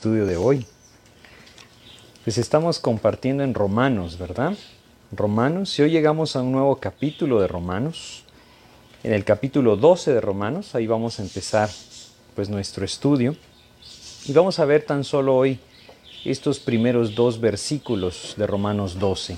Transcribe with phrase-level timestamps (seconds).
[0.00, 0.64] estudio de hoy.
[2.24, 4.56] Pues estamos compartiendo en Romanos, ¿verdad?
[5.12, 8.24] Romanos, y hoy llegamos a un nuevo capítulo de Romanos.
[9.04, 11.68] En el capítulo 12 de Romanos, ahí vamos a empezar
[12.34, 13.36] pues nuestro estudio.
[14.24, 15.58] Y vamos a ver tan solo hoy
[16.24, 19.36] estos primeros dos versículos de Romanos 12.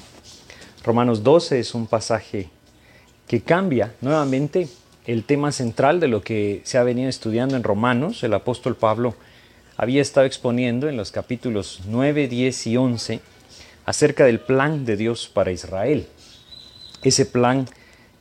[0.84, 2.50] Romanos 12 es un pasaje
[3.26, 4.68] que cambia nuevamente
[5.08, 8.22] el tema central de lo que se ha venido estudiando en Romanos.
[8.22, 9.16] El apóstol Pablo
[9.76, 13.20] había estado exponiendo en los capítulos 9, 10 y 11
[13.84, 16.06] acerca del plan de Dios para Israel.
[17.02, 17.66] Ese plan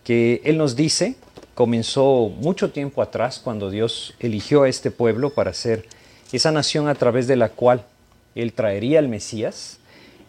[0.03, 1.15] que Él nos dice
[1.53, 5.85] comenzó mucho tiempo atrás cuando Dios eligió a este pueblo para ser
[6.31, 7.85] esa nación a través de la cual
[8.35, 9.79] Él traería al Mesías,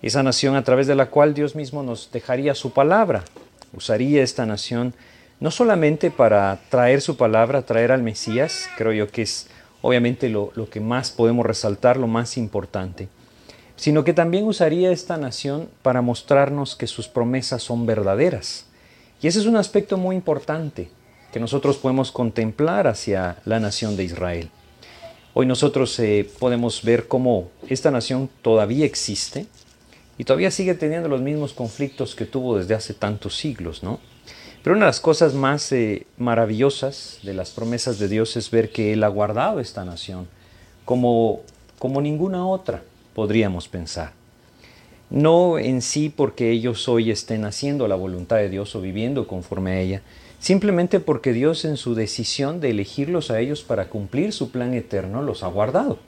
[0.02, 3.24] esa nación a través de la cual Dios mismo nos dejaría su palabra,
[3.72, 4.94] usaría esta nación
[5.40, 9.48] no solamente para traer su palabra, traer al Mesías, creo yo que es
[9.82, 13.08] obviamente lo, lo que más podemos resaltar, lo más importante,
[13.76, 18.66] sino que también usaría esta nación para mostrarnos que sus promesas son verdaderas.
[19.20, 20.88] Y ese es un aspecto muy importante
[21.32, 24.50] que nosotros podemos contemplar hacia la nación de Israel.
[25.34, 29.46] Hoy nosotros eh, podemos ver cómo esta nación todavía existe
[30.18, 33.98] y todavía sigue teniendo los mismos conflictos que tuvo desde hace tantos siglos, ¿no?
[34.62, 38.70] Pero una de las cosas más eh, maravillosas de las promesas de Dios es ver
[38.70, 40.28] que Él ha guardado esta nación
[40.84, 41.40] como,
[41.78, 42.82] como ninguna otra
[43.14, 44.12] podríamos pensar.
[45.10, 49.72] No en sí porque ellos hoy estén haciendo la voluntad de Dios o viviendo conforme
[49.72, 50.02] a ella,
[50.38, 55.22] simplemente porque Dios en su decisión de elegirlos a ellos para cumplir su plan eterno
[55.22, 55.98] los ha guardado.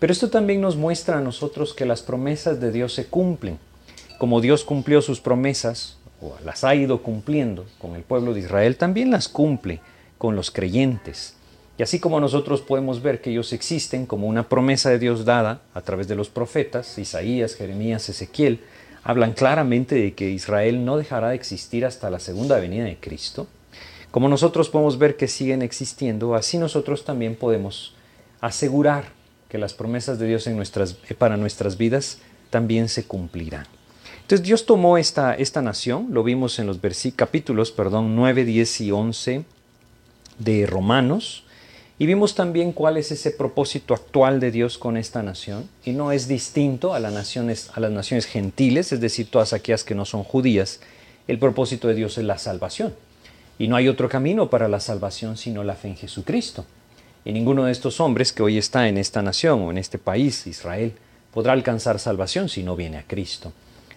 [0.00, 3.58] Pero esto también nos muestra a nosotros que las promesas de Dios se cumplen.
[4.18, 8.76] Como Dios cumplió sus promesas, o las ha ido cumpliendo con el pueblo de Israel,
[8.76, 9.80] también las cumple
[10.18, 11.34] con los creyentes.
[11.78, 15.62] Y así como nosotros podemos ver que ellos existen como una promesa de Dios dada
[15.72, 18.60] a través de los profetas, Isaías, Jeremías, Ezequiel,
[19.02, 23.46] hablan claramente de que Israel no dejará de existir hasta la segunda venida de Cristo.
[24.10, 27.94] Como nosotros podemos ver que siguen existiendo, así nosotros también podemos
[28.42, 29.04] asegurar
[29.48, 30.48] que las promesas de Dios
[31.16, 32.18] para nuestras vidas
[32.50, 33.79] también se cumplirán.
[34.30, 36.78] Entonces Dios tomó esta, esta nación, lo vimos en los
[37.16, 39.44] capítulos perdón, 9, 10 y 11
[40.38, 41.42] de Romanos,
[41.98, 45.68] y vimos también cuál es ese propósito actual de Dios con esta nación.
[45.84, 49.82] Y no es distinto a las naciones, a las naciones gentiles, es decir, todas aquellas
[49.82, 50.78] que no son judías.
[51.26, 52.94] El propósito de Dios es la salvación.
[53.58, 56.64] Y no hay otro camino para la salvación sino la fe en Jesucristo.
[57.24, 60.46] Y ninguno de estos hombres que hoy está en esta nación o en este país,
[60.46, 60.92] Israel,
[61.34, 63.52] podrá alcanzar salvación si no viene a Cristo.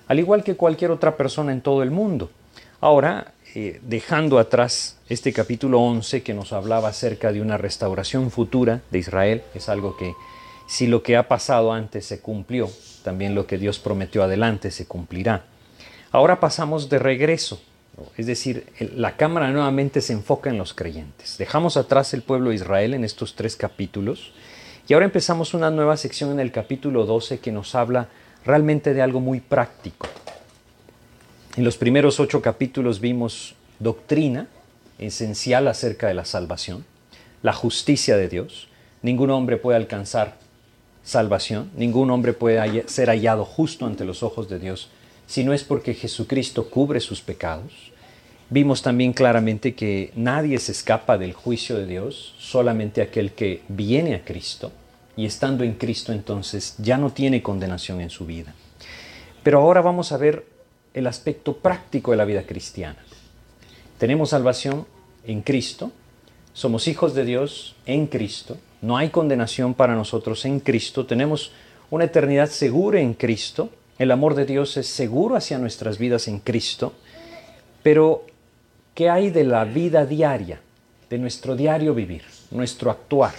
[0.08, 2.30] Al igual que cualquier otra persona en todo el mundo.
[2.82, 8.82] Ahora, eh, dejando atrás este capítulo 11 que nos hablaba acerca de una restauración futura
[8.92, 10.14] de Israel, es algo que
[10.68, 12.70] si lo que ha pasado antes se cumplió,
[13.04, 15.46] también lo que Dios prometió adelante se cumplirá.
[16.12, 17.62] Ahora pasamos de regreso,
[18.18, 18.66] es decir,
[18.96, 21.38] la cámara nuevamente se enfoca en los creyentes.
[21.38, 24.32] Dejamos atrás el pueblo de Israel en estos tres capítulos
[24.88, 28.10] y ahora empezamos una nueva sección en el capítulo 12 que nos habla
[28.46, 30.08] realmente de algo muy práctico.
[31.56, 34.48] En los primeros ocho capítulos vimos doctrina
[35.00, 36.86] esencial acerca de la salvación,
[37.42, 38.68] la justicia de Dios.
[39.02, 40.38] Ningún hombre puede alcanzar
[41.04, 44.90] salvación, ningún hombre puede ser hallado justo ante los ojos de Dios
[45.26, 47.92] si no es porque Jesucristo cubre sus pecados.
[48.50, 54.16] Vimos también claramente que nadie se escapa del juicio de Dios, solamente aquel que viene
[54.16, 54.72] a Cristo
[55.16, 58.54] y estando en Cristo entonces ya no tiene condenación en su vida.
[59.44, 60.46] Pero ahora vamos a ver
[60.94, 62.98] el aspecto práctico de la vida cristiana.
[63.98, 64.86] Tenemos salvación
[65.26, 65.92] en Cristo,
[66.54, 71.52] somos hijos de Dios en Cristo, no hay condenación para nosotros en Cristo, tenemos
[71.90, 76.40] una eternidad segura en Cristo, el amor de Dios es seguro hacia nuestras vidas en
[76.40, 76.94] Cristo,
[77.82, 78.26] pero
[78.94, 80.62] ¿qué hay de la vida diaria,
[81.10, 83.34] de nuestro diario vivir, nuestro actuar,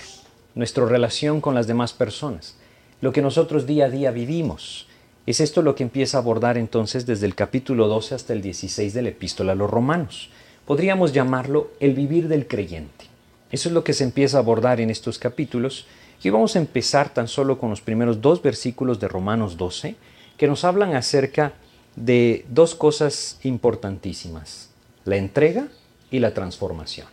[0.55, 2.57] nuestra relación con las demás personas,
[3.01, 4.87] lo que nosotros día a día vivimos?
[5.27, 8.93] Es esto lo que empieza a abordar entonces desde el capítulo 12 hasta el 16
[8.93, 10.31] de la epístola a los romanos.
[10.67, 13.07] Podríamos llamarlo el vivir del creyente.
[13.51, 15.87] Eso es lo que se empieza a abordar en estos capítulos
[16.23, 19.97] y vamos a empezar tan solo con los primeros dos versículos de Romanos 12
[20.37, 21.55] que nos hablan acerca
[21.97, 24.71] de dos cosas importantísimas,
[25.05, 25.69] la entrega
[26.11, 27.07] y la transformación.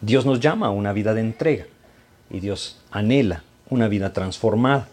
[0.00, 1.66] Dios nos llama a una vida de entrega
[2.32, 4.88] y Dios anhela una vida transformada.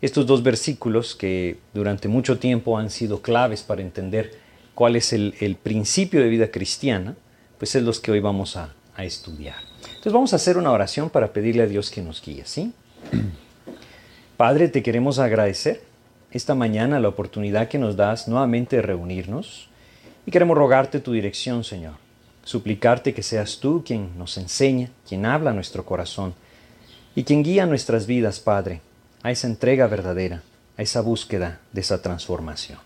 [0.00, 4.38] Estos dos versículos que durante mucho tiempo han sido claves para entender
[4.74, 7.14] cuál es el, principio de vida cristiana,
[7.58, 9.56] pues es los que hoy vamos a, a estudiar.
[9.82, 12.72] Entonces vamos a hacer una oración para pedirle a Dios que nos guíe, ¿sí?
[14.36, 15.82] Padre, te queremos agradecer
[16.30, 19.68] esta mañana la oportunidad que nos das nuevamente de reunirnos
[20.26, 21.94] y queremos rogarte tu dirección, Señor.
[22.44, 26.34] Suplicarte que seas tú quien nos enseña, quien habla a nuestro corazón
[27.18, 28.80] y quien guía nuestras vidas, Padre,
[29.24, 30.44] a esa entrega verdadera,
[30.76, 32.78] a esa búsqueda de esa transformación.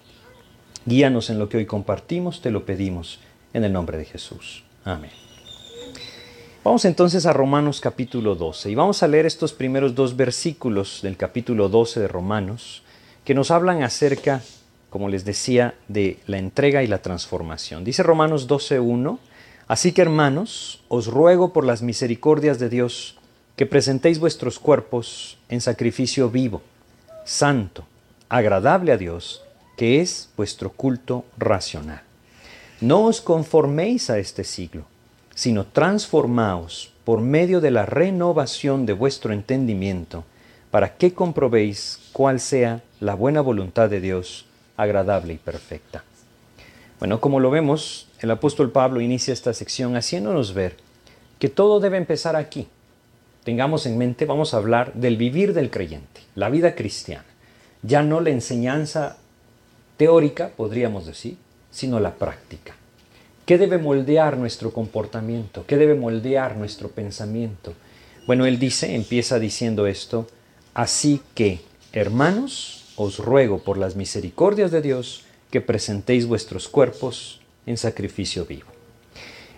[0.86, 3.20] Guíanos en lo que hoy compartimos, te lo pedimos
[3.52, 4.64] en el nombre de Jesús.
[4.86, 5.10] Amén.
[6.64, 11.18] Vamos entonces a Romanos capítulo 12 y vamos a leer estos primeros dos versículos del
[11.18, 12.84] capítulo 12 de Romanos
[13.26, 14.40] que nos hablan acerca,
[14.88, 17.84] como les decía, de la entrega y la transformación.
[17.84, 19.18] Dice Romanos 12.1,
[19.68, 23.18] Así que hermanos, os ruego por las misericordias de Dios
[23.62, 26.62] que presentéis vuestros cuerpos en sacrificio vivo,
[27.24, 27.84] santo,
[28.28, 29.44] agradable a Dios,
[29.76, 32.02] que es vuestro culto racional.
[32.80, 34.82] No os conforméis a este siglo,
[35.36, 40.24] sino transformaos por medio de la renovación de vuestro entendimiento,
[40.72, 44.44] para que comprobéis cuál sea la buena voluntad de Dios,
[44.76, 46.02] agradable y perfecta.
[46.98, 50.78] Bueno, como lo vemos, el apóstol Pablo inicia esta sección haciéndonos ver
[51.38, 52.66] que todo debe empezar aquí.
[53.44, 57.24] Tengamos en mente, vamos a hablar del vivir del creyente, la vida cristiana.
[57.82, 59.16] Ya no la enseñanza
[59.96, 61.36] teórica, podríamos decir,
[61.70, 62.76] sino la práctica.
[63.44, 65.64] ¿Qué debe moldear nuestro comportamiento?
[65.66, 67.74] ¿Qué debe moldear nuestro pensamiento?
[68.26, 70.28] Bueno, él dice, empieza diciendo esto,
[70.74, 71.60] así que,
[71.92, 78.71] hermanos, os ruego por las misericordias de Dios que presentéis vuestros cuerpos en sacrificio vivo.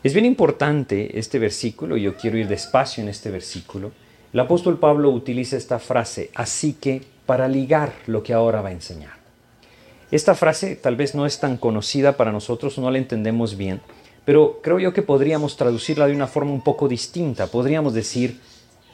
[0.05, 3.91] Es bien importante este versículo, yo quiero ir despacio en este versículo.
[4.35, 8.73] El apóstol Pablo utiliza esta frase, así que, para ligar lo que ahora va a
[8.73, 9.15] enseñar.
[10.11, 13.81] Esta frase tal vez no es tan conocida para nosotros, no la entendemos bien,
[14.27, 17.47] pero creo yo que podríamos traducirla de una forma un poco distinta.
[17.47, 18.41] Podríamos decir,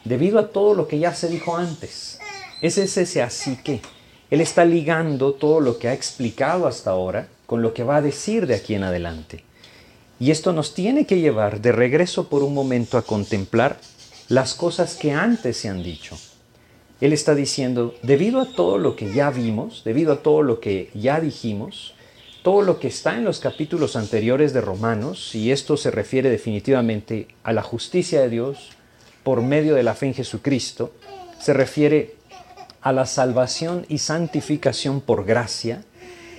[0.05, 2.21] debido a todo lo que ya se dijo antes.
[2.62, 3.81] Ese es ese así que.
[4.31, 8.01] Él está ligando todo lo que ha explicado hasta ahora con lo que va a
[8.01, 9.50] decir de aquí en adelante.
[10.21, 13.81] Y esto nos tiene que llevar de regreso por un momento a contemplar
[14.29, 16.17] las cosas que antes se han dicho.
[17.01, 20.91] Él está diciendo, debido a todo lo que ya vimos, debido a todo lo que
[20.95, 21.95] ya dijimos,
[22.43, 27.29] todo lo que está en los capítulos anteriores de Romanos, y esto se refiere definitivamente
[27.43, 28.71] a la justicia de Dios
[29.23, 30.93] por medio de la fe en Jesucristo,
[31.41, 32.17] se refiere
[32.83, 35.83] a la salvación y santificación por gracia,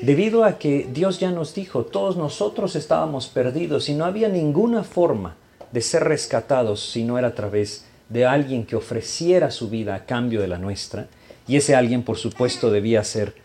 [0.01, 4.83] debido a que Dios ya nos dijo, todos nosotros estábamos perdidos y no había ninguna
[4.83, 5.36] forma
[5.71, 10.06] de ser rescatados si no era a través de alguien que ofreciera su vida a
[10.06, 11.07] cambio de la nuestra,
[11.48, 13.36] y ese alguien por supuesto debía ser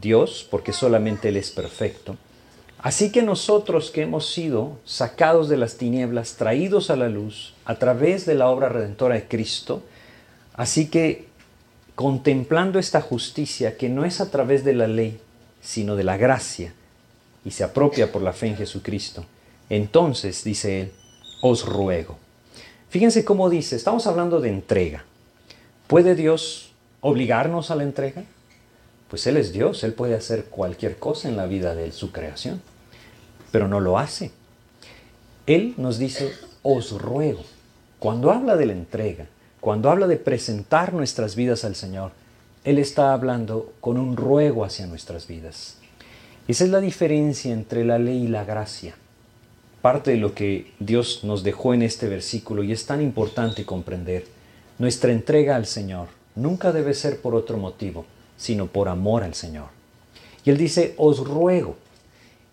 [0.00, 2.16] Dios, porque solamente Él es perfecto.
[2.80, 7.76] Así que nosotros que hemos sido sacados de las tinieblas, traídos a la luz a
[7.76, 9.82] través de la obra redentora de Cristo,
[10.54, 11.26] así que
[11.96, 15.20] contemplando esta justicia que no es a través de la ley,
[15.68, 16.72] sino de la gracia,
[17.44, 19.26] y se apropia por la fe en Jesucristo,
[19.68, 20.92] entonces, dice Él,
[21.42, 22.16] os ruego
[22.88, 25.04] Fíjense cómo dice, estamos hablando de entrega.
[25.88, 26.72] ¿Puede Dios
[27.02, 28.24] obligarnos a la entrega?
[29.10, 32.62] Pues Él es Dios, Él puede hacer cualquier cosa en la vida de su creación,
[33.52, 34.30] pero no lo hace.
[35.46, 36.32] Él nos dice,
[36.62, 37.42] os ruego.
[37.98, 39.26] Cuando habla de la entrega,
[39.60, 42.12] cuando habla de presentar nuestras vidas al Señor,
[42.68, 45.78] Él está hablando con un ruego hacia nuestras vidas.
[46.46, 48.94] Esa es la diferencia entre la ley y la gracia
[49.80, 54.26] parte de lo que Dios nos dejó en este versículo y es tan importante comprender.
[54.78, 58.04] Nuestra entrega al Señor nunca debe ser por otro motivo,
[58.36, 59.68] sino por amor al Señor.
[60.44, 61.76] Y Él dice, os ruego.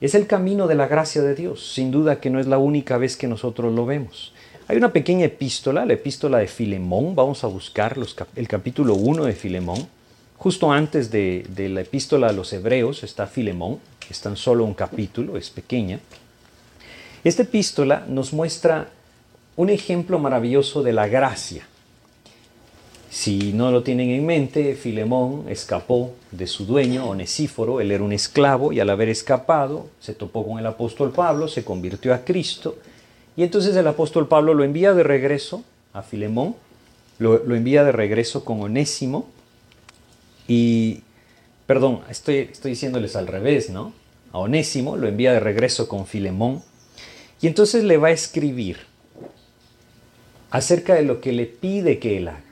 [0.01, 2.97] Es el camino de la gracia de Dios, sin duda que no es la única
[2.97, 4.33] vez que nosotros lo vemos.
[4.67, 7.97] Hay una pequeña epístola, la epístola de Filemón, vamos a buscar
[8.35, 9.87] el capítulo 1 de Filemón.
[10.37, 15.37] Justo antes de, la epístola a los hebreos está Filemón, es tan solo un capítulo,
[15.37, 15.99] es pequeña.
[17.23, 18.89] Esta epístola nos muestra
[19.55, 21.65] un ejemplo maravilloso de la gracia.
[23.09, 28.11] Si no lo tienen en mente, Filemón escapó de su dueño, Onesíforo, él era un
[28.11, 32.75] esclavo y al haber escapado se topó con el apóstol Pablo, se convirtió a Cristo
[33.37, 35.63] y entonces el apóstol Pablo lo envía de regreso
[35.93, 36.55] a Filemón,
[37.19, 39.27] lo, envía de regreso con Onésimo
[40.47, 41.01] y,
[41.67, 43.93] perdón, estoy, estoy diciéndoles al revés, ¿no?
[44.31, 46.61] A Onésimo lo envía de regreso con Filemón
[47.41, 48.79] y entonces le va a escribir
[50.51, 52.43] acerca de lo que le pide que él haga.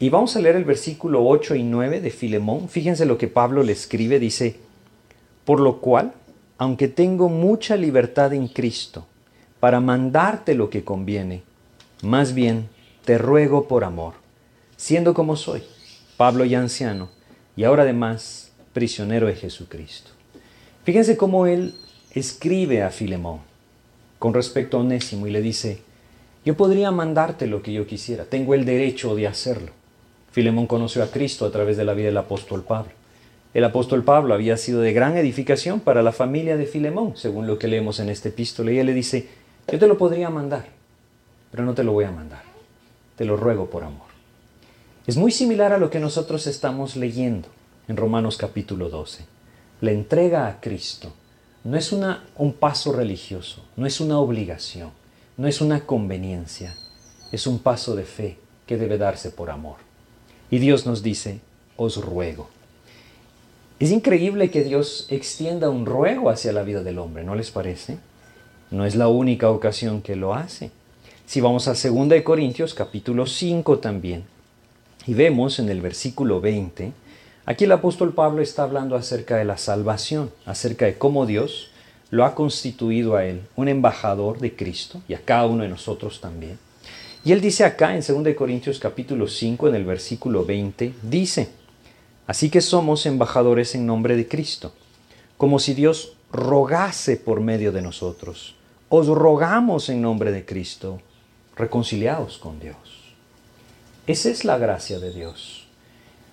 [0.00, 2.68] Y vamos a leer el versículo 8 y 9 de Filemón.
[2.68, 4.20] Fíjense lo que Pablo le escribe.
[4.20, 4.56] Dice,
[5.44, 6.12] por lo cual,
[6.56, 9.06] aunque tengo mucha libertad en Cristo
[9.58, 11.42] para mandarte lo que conviene,
[12.02, 12.68] más bien
[13.04, 14.14] te ruego por amor,
[14.76, 15.62] siendo como soy,
[16.18, 17.10] Pablo ya anciano,
[17.56, 20.10] y ahora además prisionero de Jesucristo.
[20.82, 21.76] Fíjense cómo él
[22.10, 23.38] escribe a Filemón
[24.18, 25.80] con respecto a Onésimo y le dice,
[26.44, 29.70] yo podría mandarte lo que yo quisiera, tengo el derecho de hacerlo.
[30.32, 32.90] Filemón conoció a Cristo a través de la vida del apóstol Pablo.
[33.54, 37.60] El apóstol Pablo había sido de gran edificación para la familia de Filemón, según lo
[37.60, 39.28] que leemos en este epístola, y él le dice,
[39.70, 40.66] yo te lo podría mandar,
[41.52, 42.42] pero no te lo voy a mandar,
[43.14, 44.07] te lo ruego por amor.
[45.08, 47.48] Es muy similar a lo que nosotros estamos leyendo
[47.88, 49.24] en Romanos capítulo 12.
[49.80, 51.14] La entrega a Cristo
[51.64, 54.90] no es una, un paso religioso, no es una obligación,
[55.38, 56.74] no es una conveniencia,
[57.32, 58.36] es un paso de fe
[58.66, 59.76] que debe darse por amor.
[60.50, 61.40] Y Dios nos dice,
[61.78, 62.50] os ruego.
[63.80, 67.96] Es increíble que Dios extienda un ruego hacia la vida del hombre, ¿no les parece?
[68.70, 70.70] No es la única ocasión que lo hace.
[71.24, 74.24] Si vamos a 2 Corintios capítulo 5 también,
[75.08, 76.92] y vemos en el versículo 20,
[77.46, 81.70] aquí el apóstol Pablo está hablando acerca de la salvación, acerca de cómo Dios
[82.10, 86.20] lo ha constituido a él un embajador de Cristo y a cada uno de nosotros
[86.20, 86.58] también.
[87.24, 91.48] Y él dice acá en 2 Corintios capítulo 5 en el versículo 20, dice,
[92.26, 94.74] así que somos embajadores en nombre de Cristo,
[95.38, 98.56] como si Dios rogase por medio de nosotros.
[98.90, 101.00] Os rogamos en nombre de Cristo,
[101.56, 102.87] reconciliados con Dios.
[104.08, 105.66] Esa es la gracia de Dios.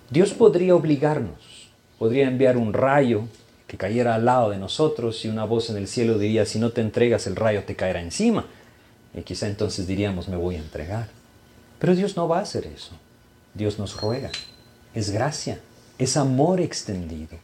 [0.08, 1.68] Dios podría obligarnos,
[1.98, 3.24] podría enviar un rayo
[3.66, 6.70] que cayera al lado de nosotros y una voz en el cielo diría, si no
[6.70, 8.46] te entregas el rayo te caerá encima.
[9.14, 11.08] Y quizá entonces diríamos, me voy a entregar.
[11.78, 12.92] Pero Dios no va a hacer eso.
[13.52, 14.30] Dios nos ruega.
[14.94, 15.60] Es gracia,
[15.98, 17.36] es amor extendido.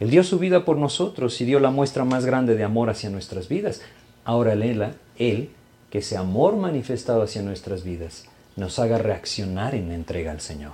[0.00, 3.10] Él dio su vida por nosotros y dio la muestra más grande de amor hacia
[3.10, 3.80] nuestras vidas.
[4.24, 5.50] Ahora Él, Él,
[5.90, 8.24] que ese amor manifestado hacia nuestras vidas,
[8.58, 10.72] nos haga reaccionar en la entrega al Señor.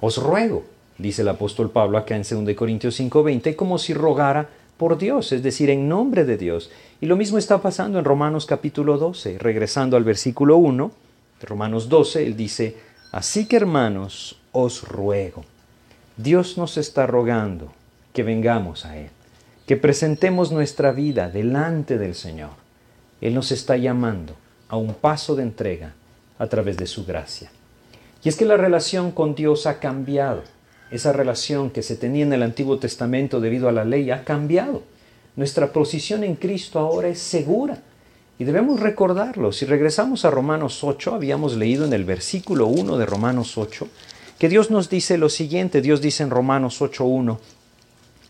[0.00, 0.64] Os ruego,
[0.96, 4.48] dice el apóstol Pablo acá en 2 Corintios 5:20, como si rogara
[4.78, 6.70] por Dios, es decir, en nombre de Dios.
[7.00, 10.92] Y lo mismo está pasando en Romanos capítulo 12, regresando al versículo 1
[11.40, 12.76] de Romanos 12, él dice,
[13.12, 15.44] así que hermanos, os ruego.
[16.16, 17.72] Dios nos está rogando
[18.12, 19.10] que vengamos a Él,
[19.66, 22.50] que presentemos nuestra vida delante del Señor.
[23.20, 24.34] Él nos está llamando
[24.68, 25.94] a un paso de entrega
[26.40, 27.52] a través de su gracia.
[28.24, 30.42] Y es que la relación con Dios ha cambiado
[30.90, 34.82] esa relación que se tenía en el Antiguo Testamento debido a la ley ha cambiado.
[35.36, 37.80] Nuestra posición en Cristo ahora es segura.
[38.38, 39.52] Y debemos recordarlo.
[39.52, 43.86] Si regresamos a Romanos 8, habíamos leído en el versículo 1 de Romanos 8,
[44.38, 45.82] que Dios nos dice lo siguiente.
[45.82, 47.38] Dios dice en Romanos 8.1,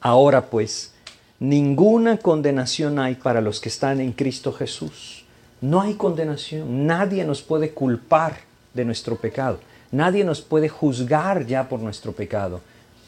[0.01, 0.93] ahora pues,
[1.39, 5.20] ninguna condenación hay para los que están en Cristo Jesús.
[5.61, 6.87] No hay condenación.
[6.87, 8.39] Nadie nos puede culpar
[8.75, 9.59] de nuestro pecado.
[9.93, 12.61] Nadie nos puede juzgar ya por nuestro pecado,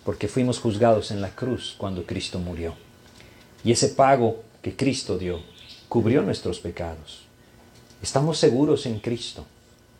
[0.04, 2.74] porque fuimos juzgados en la cruz cuando Cristo murió.
[3.64, 5.40] Y ese pago que Cristo dio
[5.88, 7.22] cubrió nuestros pecados.
[8.02, 9.46] Estamos seguros en Cristo.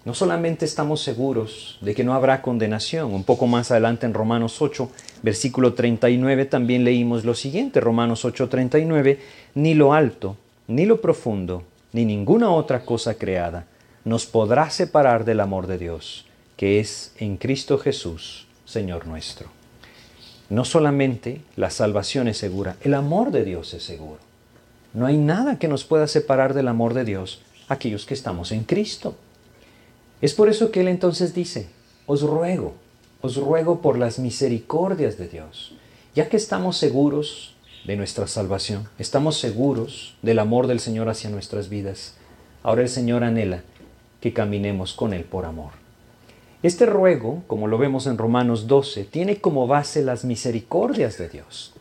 [0.05, 4.61] No solamente estamos seguros de que no habrá condenación, un poco más adelante en Romanos
[4.61, 4.91] 8,
[5.23, 9.21] versículo 39 también leímos lo siguiente, Romanos 8, 39,
[9.55, 13.67] ni lo alto, ni lo profundo, ni ninguna otra cosa creada
[14.05, 16.27] nos podrá separar del amor de Dios
[16.63, 19.49] que es en Cristo Jesús, Señor nuestro.
[20.49, 24.21] No solamente la salvación es segura, el amor de Dios es seguro.
[24.95, 28.63] No hay nada que nos pueda separar del amor de Dios aquellos que estamos en
[28.63, 29.17] Cristo.
[30.21, 31.69] Es por eso que Él entonces dice,
[32.07, 32.75] os ruego,
[33.23, 35.75] os ruego por las misericordias de Dios,
[36.15, 41.69] ya que estamos seguros de nuestra salvación, estamos seguros del amor del Señor hacia nuestras
[41.69, 42.15] vidas.
[42.63, 43.63] Ahora el Señor anhela
[44.21, 45.71] que caminemos con Él por amor.
[46.63, 51.75] Este ruego, como lo vemos en Romanos 12, tiene como base las misericordias de Dios.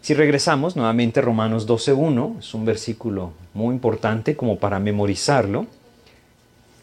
[0.00, 5.66] Si regresamos nuevamente a Romanos 12.1, es un versículo muy importante como para memorizarlo,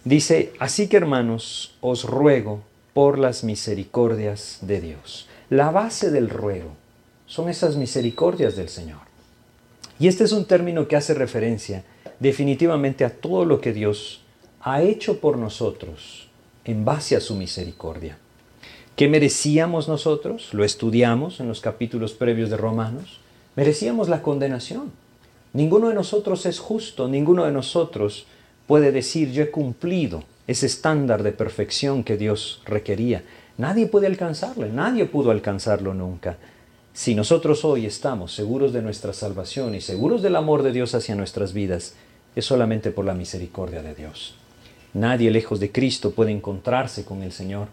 [0.06, 2.62] dice, así que hermanos, os ruego
[2.94, 5.28] por las misericordias de Dios.
[5.50, 6.70] La base del ruego
[7.30, 8.98] son esas misericordias del Señor.
[10.00, 11.84] Y este es un término que hace referencia
[12.20, 14.22] definitivamente a todo lo que Dios
[14.62, 16.28] ha hecho por nosotros
[16.66, 18.18] en base a su misericordia.
[18.96, 20.54] ¿Qué merecíamos nosotros?
[20.54, 23.20] Lo estudiamos en los capítulos previos de Romanos.
[23.56, 24.92] Merecíamos la condenación.
[25.54, 28.26] Ninguno de nosotros es justo, ninguno de nosotros
[28.66, 33.24] puede decir yo he cumplido ese estándar de perfección que Dios requería.
[33.58, 36.38] Nadie puede alcanzarlo, nadie pudo alcanzarlo nunca.
[37.00, 41.16] Si nosotros hoy estamos seguros de nuestra salvación y seguros del amor de Dios hacia
[41.16, 41.94] nuestras vidas,
[42.36, 44.36] es solamente por la misericordia de Dios.
[44.94, 47.70] Nadie lejos de Cristo puede encontrarse con el Señor.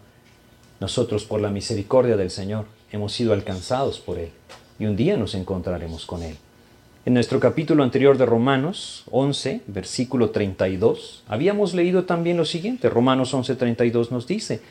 [0.79, 4.29] Nosotros, por la misericordia del Señor, hemos sido alcanzados por Él
[4.79, 6.37] y un día nos encontraremos con Él.
[7.05, 12.89] En nuestro capítulo anterior de Romanos 11, versículo 32, habíamos leído también lo siguiente.
[12.89, 14.61] Romanos 11, 32 nos dice,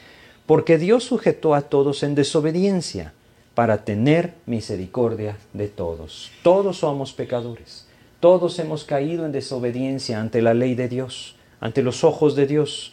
[0.46, 3.12] porque Dios sujetó a todos en desobediencia
[3.56, 6.30] para tener misericordia de todos.
[6.42, 7.86] Todos somos pecadores.
[8.20, 12.92] Todos hemos caído en desobediencia ante la ley de Dios, ante los ojos de Dios.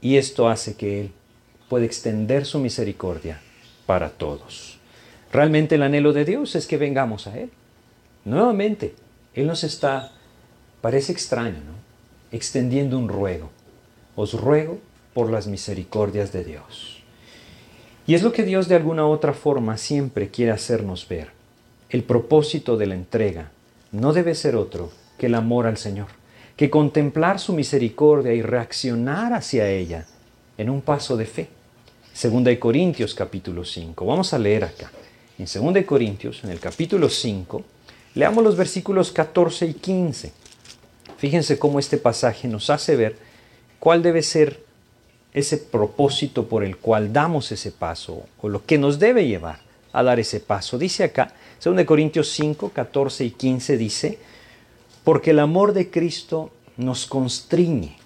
[0.00, 1.12] Y esto hace que Él
[1.68, 3.42] pueda extender su misericordia
[3.84, 4.78] para todos.
[5.30, 7.50] Realmente el anhelo de Dios es que vengamos a Él.
[8.24, 8.94] Nuevamente,
[9.34, 10.12] Él nos está,
[10.80, 11.74] parece extraño, ¿no?
[12.32, 13.50] Extendiendo un ruego.
[14.16, 14.78] Os ruego
[15.12, 17.03] por las misericordias de Dios.
[18.06, 21.30] Y es lo que Dios de alguna otra forma siempre quiere hacernos ver.
[21.88, 23.50] El propósito de la entrega
[23.92, 26.08] no debe ser otro que el amor al Señor,
[26.56, 30.06] que contemplar su misericordia y reaccionar hacia ella
[30.58, 31.48] en un paso de fe.
[32.12, 34.04] Segunda de Corintios capítulo 5.
[34.04, 34.90] Vamos a leer acá.
[35.38, 37.64] En Segunda de Corintios, en el capítulo 5,
[38.14, 40.32] leamos los versículos 14 y 15.
[41.16, 43.16] Fíjense cómo este pasaje nos hace ver
[43.78, 44.63] cuál debe ser
[45.34, 49.58] ese propósito por el cual damos ese paso o lo que nos debe llevar
[49.92, 50.78] a dar ese paso.
[50.78, 54.18] Dice acá, 2 Corintios 5, 14 y 15 dice,
[55.02, 57.96] porque el amor de Cristo nos constriñe.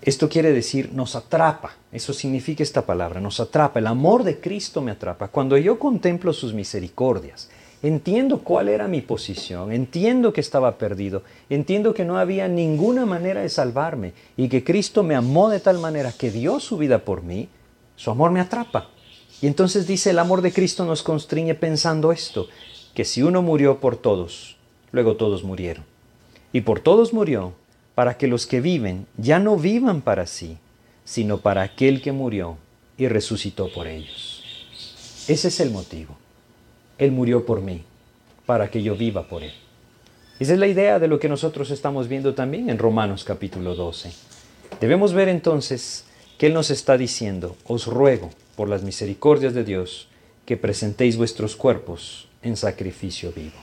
[0.00, 1.72] Esto quiere decir nos atrapa.
[1.90, 3.80] Eso significa esta palabra, nos atrapa.
[3.80, 5.28] El amor de Cristo me atrapa.
[5.28, 7.50] Cuando yo contemplo sus misericordias,
[7.82, 13.42] Entiendo cuál era mi posición, entiendo que estaba perdido, entiendo que no había ninguna manera
[13.42, 17.22] de salvarme y que Cristo me amó de tal manera que dio su vida por
[17.22, 17.48] mí,
[17.94, 18.88] su amor me atrapa.
[19.40, 22.48] Y entonces dice, el amor de Cristo nos constriñe pensando esto,
[22.94, 24.56] que si uno murió por todos,
[24.90, 25.84] luego todos murieron.
[26.52, 27.52] Y por todos murió,
[27.94, 30.58] para que los que viven ya no vivan para sí,
[31.04, 32.56] sino para aquel que murió
[32.96, 34.42] y resucitó por ellos.
[35.28, 36.17] Ese es el motivo.
[36.98, 37.84] Él murió por mí,
[38.44, 39.52] para que yo viva por Él.
[40.40, 44.12] Esa es la idea de lo que nosotros estamos viendo también en Romanos capítulo 12.
[44.80, 46.04] Debemos ver entonces
[46.38, 50.08] que Él nos está diciendo, os ruego por las misericordias de Dios
[50.44, 53.56] que presentéis vuestros cuerpos en sacrificio vivo.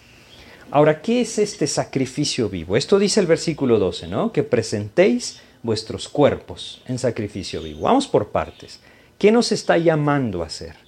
[0.72, 2.76] Ahora, ¿qué es este sacrificio vivo?
[2.76, 4.32] Esto dice el versículo 12, ¿no?
[4.32, 7.82] Que presentéis vuestros cuerpos en sacrificio vivo.
[7.82, 8.80] Vamos por partes.
[9.18, 10.85] ¿Qué nos está llamando a hacer?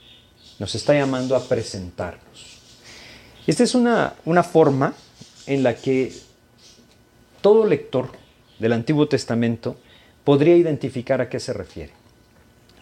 [0.59, 2.57] Nos está llamando a presentarnos.
[3.45, 4.93] Esta es una, una forma
[5.45, 6.11] en la que
[7.41, 8.09] todo lector
[8.59, 9.77] del Antiguo Testamento
[10.23, 11.93] podría identificar a qué se refiere.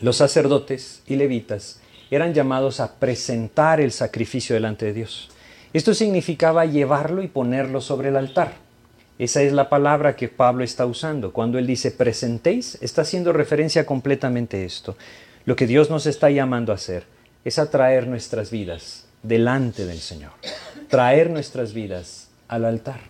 [0.01, 5.29] Los sacerdotes y levitas eran llamados a presentar el sacrificio delante de Dios.
[5.73, 8.53] Esto significaba llevarlo y ponerlo sobre el altar.
[9.19, 11.33] Esa es la palabra que Pablo está usando.
[11.33, 14.97] Cuando él dice presentéis, está haciendo referencia completamente a esto.
[15.45, 17.03] Lo que Dios nos está llamando a hacer
[17.45, 20.31] es a traer nuestras vidas delante del Señor.
[20.89, 23.01] Traer nuestras vidas al altar.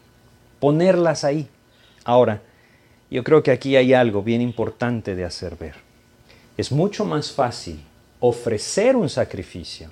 [0.60, 1.48] Ponerlas ahí.
[2.04, 2.42] Ahora,
[3.10, 5.76] yo creo que aquí hay algo bien importante de hacer ver.
[6.58, 7.82] Es mucho más fácil
[8.20, 9.90] ofrecer un sacrificio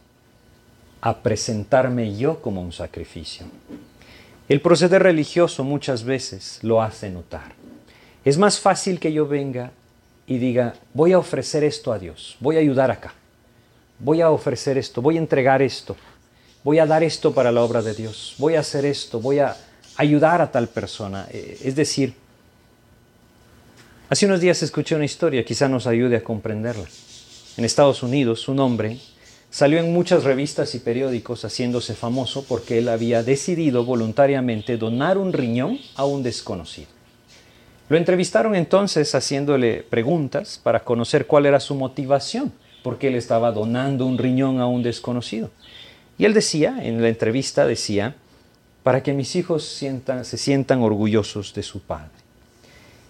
[1.01, 3.45] a presentarme yo como un sacrificio.
[4.49, 7.53] El proceder religioso muchas veces lo hace notar.
[8.25, 9.71] Es más fácil que yo venga
[10.27, 13.13] y diga, voy a ofrecer esto a Dios, voy a ayudar acá,
[14.03, 15.95] voy a ofrecer esto, voy a entregar esto,
[16.63, 19.55] voy a dar esto para la obra de Dios, voy a hacer esto, voy a
[19.95, 21.27] ayudar a tal persona.
[21.31, 22.13] Eh, es decir,
[24.09, 26.85] hace unos días escuché una historia, quizá nos ayude a comprenderla.
[27.55, 28.97] En Estados Unidos, un hombre
[29.49, 35.31] salió en muchas revistas y periódicos haciéndose famoso porque él había decidido voluntariamente donar un
[35.31, 36.87] riñón a un desconocido.
[37.87, 42.51] Lo entrevistaron entonces haciéndole preguntas para conocer cuál era su motivación,
[42.83, 45.49] porque él estaba donando un riñón a un desconocido.
[46.17, 48.15] Y él decía, en la entrevista decía,
[48.83, 52.11] para que mis hijos se sientan orgullosos de su padre.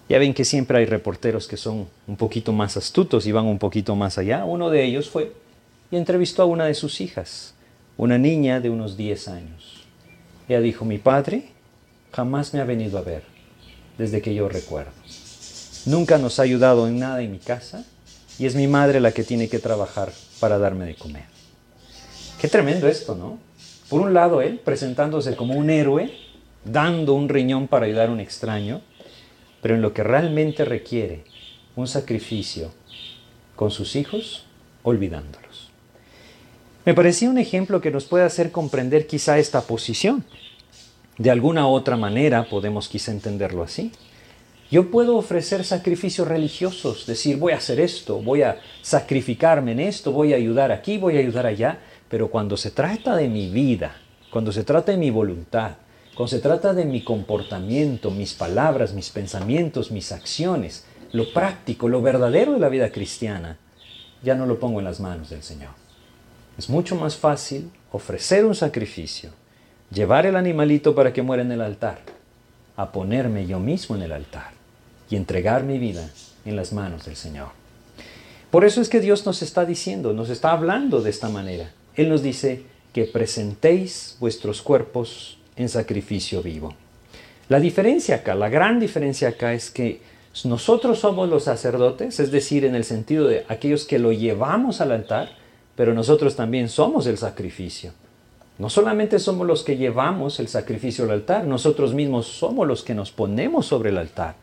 [0.08, 3.58] Ya ven que siempre hay reporteros que son un poquito más astutos y van un
[3.58, 4.44] poquito más allá.
[4.44, 5.32] Uno de ellos fue
[5.90, 7.54] y entrevistó a una de sus hijas,
[7.96, 9.84] una niña de unos 10 años.
[10.48, 11.48] Ella dijo, mi padre
[12.12, 13.22] jamás me ha venido a ver
[13.98, 14.92] desde que yo recuerdo.
[15.86, 17.84] Nunca nos ha ayudado en nada en mi casa
[18.38, 21.24] y es mi madre la que tiene que trabajar para darme de comer.
[22.40, 23.38] Qué tremendo esto, ¿no?
[23.88, 26.12] Por un lado, él presentándose como un héroe,
[26.64, 28.80] dando un riñón para ayudar a un extraño,
[29.62, 31.24] pero en lo que realmente requiere
[31.76, 32.72] un sacrificio
[33.56, 34.44] con sus hijos,
[34.82, 35.70] olvidándolos.
[36.84, 40.24] Me parecía un ejemplo que nos puede hacer comprender quizá esta posición.
[41.16, 43.92] De alguna otra manera podemos quizá entenderlo así.
[44.70, 50.10] Yo puedo ofrecer sacrificios religiosos, decir voy a hacer esto, voy a sacrificarme en esto,
[50.10, 53.96] voy a ayudar aquí, voy a ayudar allá, pero cuando se trata de mi vida,
[54.30, 55.72] cuando se trata de mi voluntad,
[56.14, 62.02] cuando se trata de mi comportamiento, mis palabras, mis pensamientos, mis acciones, lo práctico, lo
[62.02, 63.58] verdadero de la vida cristiana,
[64.22, 65.72] ya no lo pongo en las manos del Señor.
[66.56, 69.30] Es mucho más fácil ofrecer un sacrificio,
[69.92, 72.00] llevar el animalito para que muera en el altar,
[72.76, 74.52] a ponerme yo mismo en el altar
[75.10, 76.10] y entregar mi vida
[76.44, 77.48] en las manos del Señor.
[78.50, 81.72] Por eso es que Dios nos está diciendo, nos está hablando de esta manera.
[81.96, 86.74] Él nos dice que presentéis vuestros cuerpos en sacrificio vivo.
[87.48, 90.00] La diferencia acá, la gran diferencia acá es que
[90.44, 94.92] nosotros somos los sacerdotes, es decir, en el sentido de aquellos que lo llevamos al
[94.92, 95.30] altar,
[95.76, 97.92] pero nosotros también somos el sacrificio.
[98.58, 102.94] No solamente somos los que llevamos el sacrificio al altar, nosotros mismos somos los que
[102.94, 104.36] nos ponemos sobre el altar.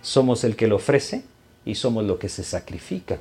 [0.00, 1.24] Somos el que lo ofrece
[1.64, 3.18] y somos lo que se sacrifica.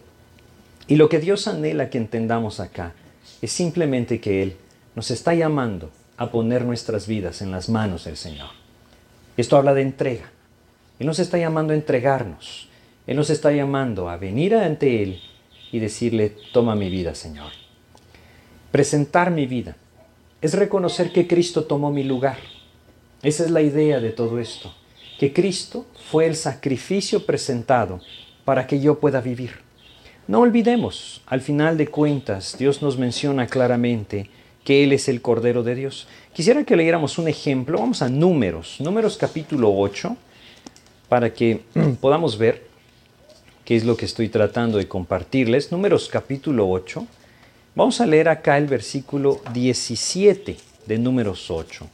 [0.87, 2.93] Y lo que Dios anhela que entendamos acá
[3.41, 4.55] es simplemente que Él
[4.95, 8.49] nos está llamando a poner nuestras vidas en las manos del Señor.
[9.35, 10.31] Esto habla de entrega.
[10.99, 12.69] Él nos está llamando a entregarnos.
[13.07, 15.19] Él nos está llamando a venir ante Él
[15.71, 17.51] y decirle, toma mi vida, Señor.
[18.71, 19.75] Presentar mi vida
[20.43, 22.37] es reconocer que Cristo tomó mi lugar.
[23.23, 24.73] Esa es la idea de todo esto,
[25.17, 28.01] que Cristo fue el sacrificio presentado
[28.43, 29.51] para que yo pueda vivir.
[30.27, 34.29] No olvidemos, al final de cuentas, Dios nos menciona claramente
[34.65, 36.07] que Él es el Cordero de Dios.
[36.33, 37.79] Quisiera que leyéramos un ejemplo.
[37.79, 40.17] Vamos a Números, Números capítulo 8,
[41.07, 41.61] para que
[42.01, 42.67] podamos ver
[43.63, 45.71] qué es lo que estoy tratando de compartirles.
[45.71, 47.07] Números capítulo 8.
[47.75, 51.87] Vamos a leer acá el versículo 17 de Números 8.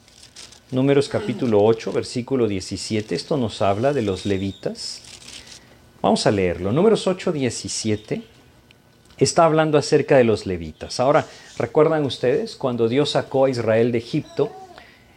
[0.71, 3.15] Números capítulo 8, versículo 17.
[3.15, 5.01] Esto nos habla de los levitas.
[6.01, 6.73] Vamos a leerlo.
[6.73, 8.23] Números 8, 17
[9.19, 10.99] está hablando acerca de los levitas.
[10.99, 11.25] Ahora,
[11.57, 14.51] ¿recuerdan ustedes cuando Dios sacó a Israel de Egipto?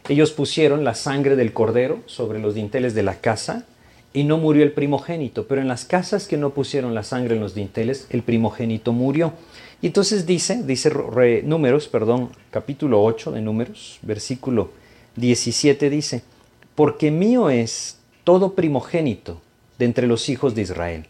[0.07, 3.65] Ellos pusieron la sangre del cordero sobre los dinteles de la casa
[4.13, 7.41] y no murió el primogénito, pero en las casas que no pusieron la sangre en
[7.41, 9.33] los dinteles, el primogénito murió.
[9.83, 10.89] Y entonces dice, dice
[11.43, 14.71] Números, perdón, capítulo 8 de Números, versículo
[15.17, 16.21] 17 dice,
[16.73, 19.41] porque mío es todo primogénito
[19.77, 21.07] de entre los hijos de Israel,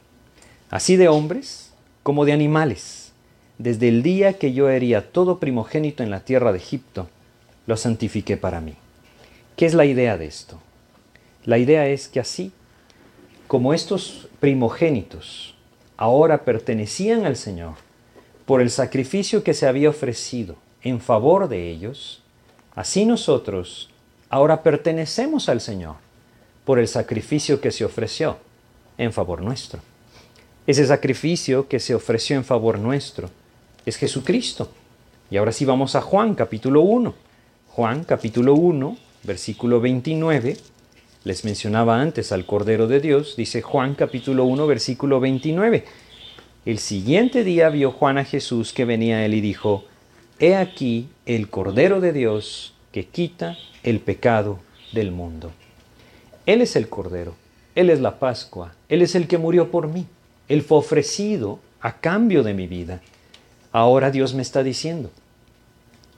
[0.71, 3.11] así de hombres como de animales.
[3.59, 7.07] Desde el día que yo hería todo primogénito en la tierra de Egipto,
[7.67, 8.73] lo santifiqué para mí.
[9.55, 10.59] ¿Qué es la idea de esto?
[11.45, 12.51] La idea es que así,
[13.45, 15.53] como estos primogénitos
[15.95, 17.75] ahora pertenecían al Señor
[18.45, 22.21] por el sacrificio que se había ofrecido en favor de ellos,
[22.75, 23.89] así nosotros
[24.29, 25.95] ahora pertenecemos al Señor
[26.65, 28.37] por el sacrificio que se ofreció
[28.97, 29.81] en favor nuestro.
[30.65, 33.29] Ese sacrificio que se ofreció en favor nuestro
[33.85, 34.69] es Jesucristo.
[35.29, 37.13] Y ahora sí vamos a Juan capítulo 1.
[37.69, 40.57] Juan capítulo 1, versículo 29.
[41.23, 45.85] Les mencionaba antes al Cordero de Dios, dice Juan capítulo 1, versículo 29.
[46.65, 49.83] El siguiente día vio Juan a Jesús que venía a él y dijo,
[50.39, 54.59] He aquí el Cordero de Dios que quita el pecado
[54.93, 55.51] del mundo.
[56.45, 57.35] Él es el Cordero,
[57.75, 60.05] Él es la Pascua, Él es el que murió por mí.
[60.47, 63.01] Él fue ofrecido a cambio de mi vida.
[63.73, 65.11] Ahora Dios me está diciendo,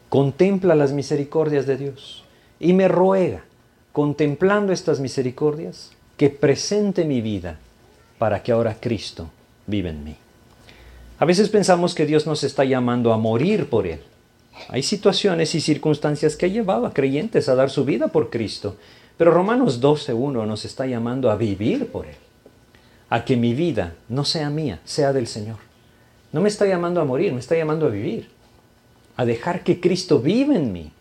[0.10, 2.24] contempla las misericordias de Dios
[2.60, 3.46] y me ruega,
[3.92, 7.58] contemplando estas misericordias, que presente mi vida
[8.20, 9.32] para que ahora Cristo
[9.66, 10.16] viva en mí.
[11.18, 14.02] A veces pensamos que Dios nos está llamando a morir por Él.
[14.70, 18.76] Hay situaciones y circunstancias que han llevado a creyentes a dar su vida por Cristo,
[19.18, 22.16] pero Romanos 12.1 nos está llamando a vivir por Él
[23.10, 25.58] a que mi vida no sea mía, sea del Señor.
[26.32, 28.30] No me está llamando a morir, me está llamando a vivir,
[29.16, 30.92] a dejar que Cristo viva en mí,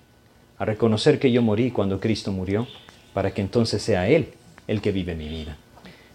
[0.59, 2.69] a reconocer que yo morí cuando Cristo murió,
[3.13, 4.29] para que entonces sea Él
[4.69, 5.57] el que vive mi vida.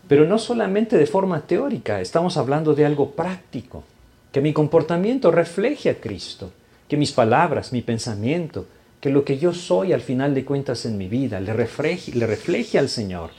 [0.10, 3.84] Pero no solamente de forma teórica, estamos hablando de algo práctico,
[4.32, 6.52] que mi comportamiento refleje a Cristo,
[6.88, 8.66] que mis palabras, mi pensamiento,
[9.00, 12.26] que lo que yo soy al final de cuentas en mi vida le refleje, le
[12.26, 13.30] refleje al Señor.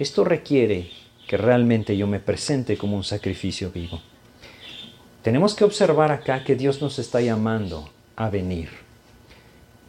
[0.00, 0.90] Esto requiere
[1.28, 4.00] que realmente yo me presente como un sacrificio vivo.
[5.22, 8.70] Tenemos que observar acá que Dios nos está llamando a venir.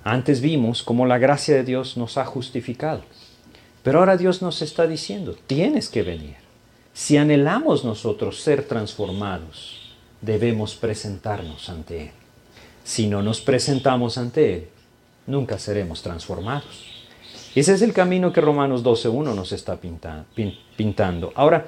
[0.03, 3.01] Antes vimos cómo la gracia de Dios nos ha justificado,
[3.89, 6.35] pero ahora Dios nos está diciendo, tienes que venir.
[6.93, 12.11] Si anhelamos nosotros ser transformados, debemos presentarnos ante Él.
[12.83, 14.67] Si no nos presentamos ante Él,
[15.25, 17.07] nunca seremos transformados.
[17.55, 19.79] Ese es el camino que Romanos 12.1 nos está
[20.77, 21.33] pintando.
[21.33, 21.65] Ahora,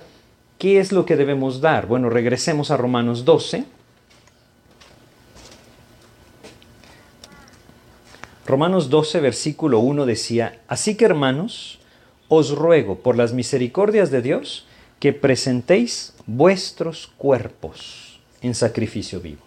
[0.60, 1.88] ¿qué es lo que debemos dar?
[1.88, 3.66] Bueno, regresemos a Romanos 12.
[8.46, 11.80] Romanos 12, versículo 1 decía, Así que hermanos,
[12.34, 14.66] os ruego por las misericordias de Dios
[15.02, 19.42] que presentéis vuestros cuerpos en sacrificio vivo.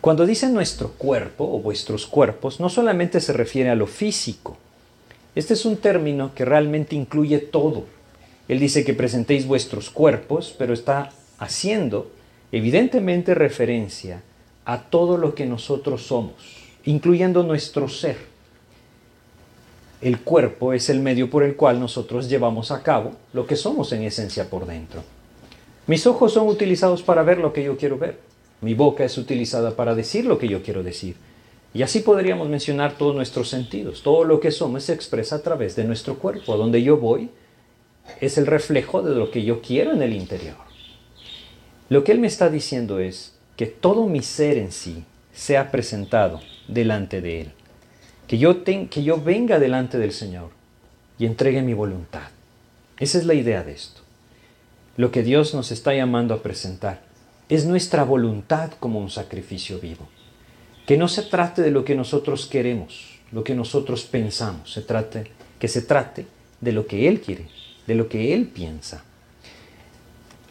[0.00, 4.56] Cuando dice nuestro cuerpo o vuestros cuerpos, no solamente se refiere a lo físico.
[5.34, 7.86] Este es un término que realmente incluye todo.
[8.46, 12.12] Él dice que presentéis vuestros cuerpos, pero está haciendo
[12.52, 14.22] evidentemente referencia
[14.64, 16.34] a todo lo que nosotros somos,
[16.84, 18.31] incluyendo nuestro ser.
[20.02, 23.92] El cuerpo es el medio por el cual nosotros llevamos a cabo lo que somos
[23.92, 25.04] en esencia por dentro.
[25.86, 28.18] Mis ojos son utilizados para ver lo que yo quiero ver.
[28.62, 31.14] Mi boca es utilizada para decir lo que yo quiero decir.
[31.72, 34.02] Y así podríamos mencionar todos nuestros sentidos.
[34.02, 36.56] Todo lo que somos se expresa a través de nuestro cuerpo.
[36.56, 37.30] Donde yo voy
[38.20, 40.56] es el reflejo de lo que yo quiero en el interior.
[41.88, 46.40] Lo que él me está diciendo es que todo mi ser en sí sea presentado
[46.66, 47.52] delante de él.
[48.32, 50.52] Que yo, que yo venga delante del Señor
[51.18, 52.30] y entregue mi voluntad.
[52.98, 54.00] Esa es la idea de esto.
[54.96, 57.02] Lo que Dios nos está llamando a presentar
[57.50, 60.08] es nuestra voluntad como un sacrificio vivo.
[60.86, 65.30] Que no se trate de lo que nosotros queremos, lo que nosotros pensamos, se trate,
[65.58, 66.24] que se trate
[66.62, 67.48] de lo que Él quiere,
[67.86, 69.04] de lo que Él piensa.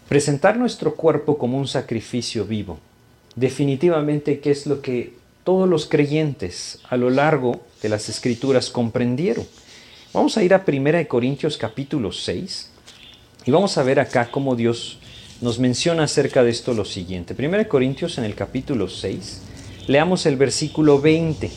[0.07, 2.77] Presentar nuestro cuerpo como un sacrificio vivo,
[3.35, 9.45] definitivamente que es lo que todos los creyentes a lo largo de las escrituras comprendieron.
[10.13, 12.69] Vamos a ir a 1 Corintios capítulo 6
[13.45, 14.99] y vamos a ver acá cómo Dios
[15.39, 17.35] nos menciona acerca de esto lo siguiente.
[17.37, 19.41] 1 Corintios en el capítulo 6,
[19.87, 21.49] leamos el versículo 20.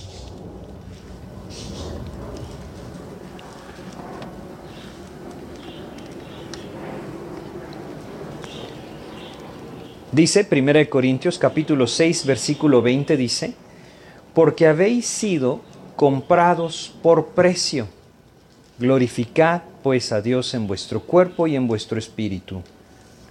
[10.12, 13.54] Dice 1 Corintios capítulo 6 versículo 20 dice,
[14.34, 15.60] porque habéis sido
[15.96, 17.86] comprados por precio.
[18.78, 22.62] Glorificad pues a Dios en vuestro cuerpo y en vuestro espíritu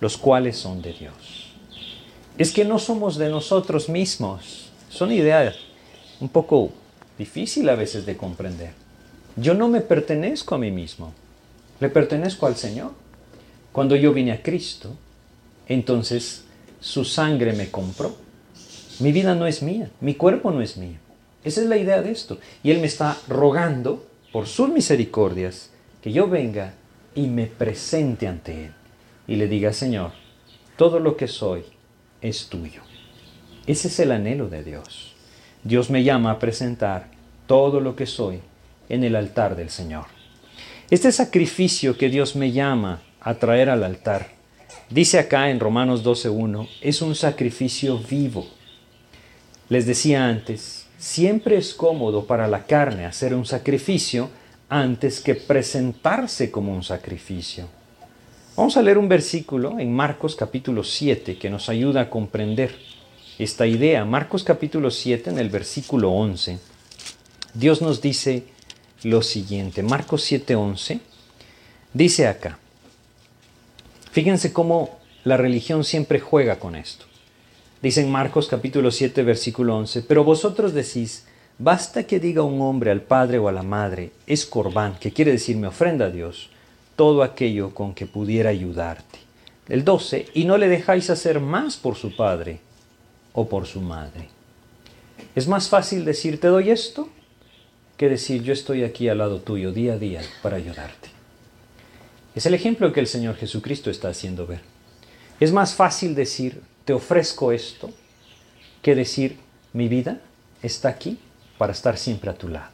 [0.04, 1.54] los cuales son de Dios.
[2.38, 4.70] Es que no somos de nosotros mismos.
[4.90, 5.56] Son ideas
[6.20, 6.72] un poco
[7.18, 8.74] difícil a veces de comprender.
[9.38, 11.14] Yo no me pertenezco a mí mismo,
[11.80, 12.92] le pertenezco al Señor.
[13.72, 14.90] Cuando yo vine a Cristo,
[15.68, 16.44] entonces
[16.82, 18.23] su sangre me compró.
[19.00, 20.98] Mi vida no es mía, mi cuerpo no es mío.
[21.44, 22.40] Esa es la idea de esto.
[22.64, 25.70] Y Él me está rogando, por sus misericordias,
[26.02, 26.74] que yo venga
[27.14, 28.74] y me presente ante Él
[29.28, 30.12] y le diga, Señor,
[30.78, 31.64] todo lo que soy
[32.22, 32.82] es tuyo.
[33.68, 35.16] Ese es el anhelo de Dios.
[35.64, 37.08] Dios me llama a presentar
[37.48, 38.42] todo lo que soy
[38.90, 40.06] en el altar del Señor.
[40.90, 44.32] Este sacrificio que Dios me llama a traer al altar,
[44.90, 48.48] dice acá en Romanos 12.1, es un sacrificio vivo.
[49.74, 54.30] Les decía antes, siempre es cómodo para la carne hacer un sacrificio
[54.70, 57.68] antes que presentarse como un sacrificio.
[58.56, 62.76] Vamos a leer un versículo en Marcos capítulo 7 que nos ayuda a comprender
[63.40, 64.06] esta idea.
[64.06, 66.60] Marcos capítulo 7 en el versículo 11.
[67.56, 68.44] Dios nos dice
[69.02, 69.82] lo siguiente.
[69.82, 71.00] Marcos 7:11
[71.96, 72.60] dice acá.
[74.12, 77.06] Fíjense cómo la religión siempre juega con esto.
[77.84, 81.26] Dice en Marcos capítulo 7 versículo 11, pero vosotros decís,
[81.60, 85.34] basta que diga un hombre al padre o a la madre, es corbán, que quiere
[85.34, 86.50] decir me ofrenda a Dios
[86.96, 89.20] todo aquello con que pudiera ayudarte.
[89.68, 92.62] El 12, y no le dejáis hacer más por su padre
[93.34, 94.30] o por su madre.
[95.36, 97.10] Es más fácil decir te doy esto
[97.98, 101.10] que decir yo estoy aquí al lado tuyo día a día para ayudarte.
[102.34, 104.62] Es el ejemplo que el Señor Jesucristo está haciendo ver.
[105.42, 107.90] Es más fácil decir te ofrezco esto
[108.82, 109.38] que decir
[109.72, 110.20] mi vida
[110.62, 111.18] está aquí
[111.58, 112.70] para estar siempre a tu lado.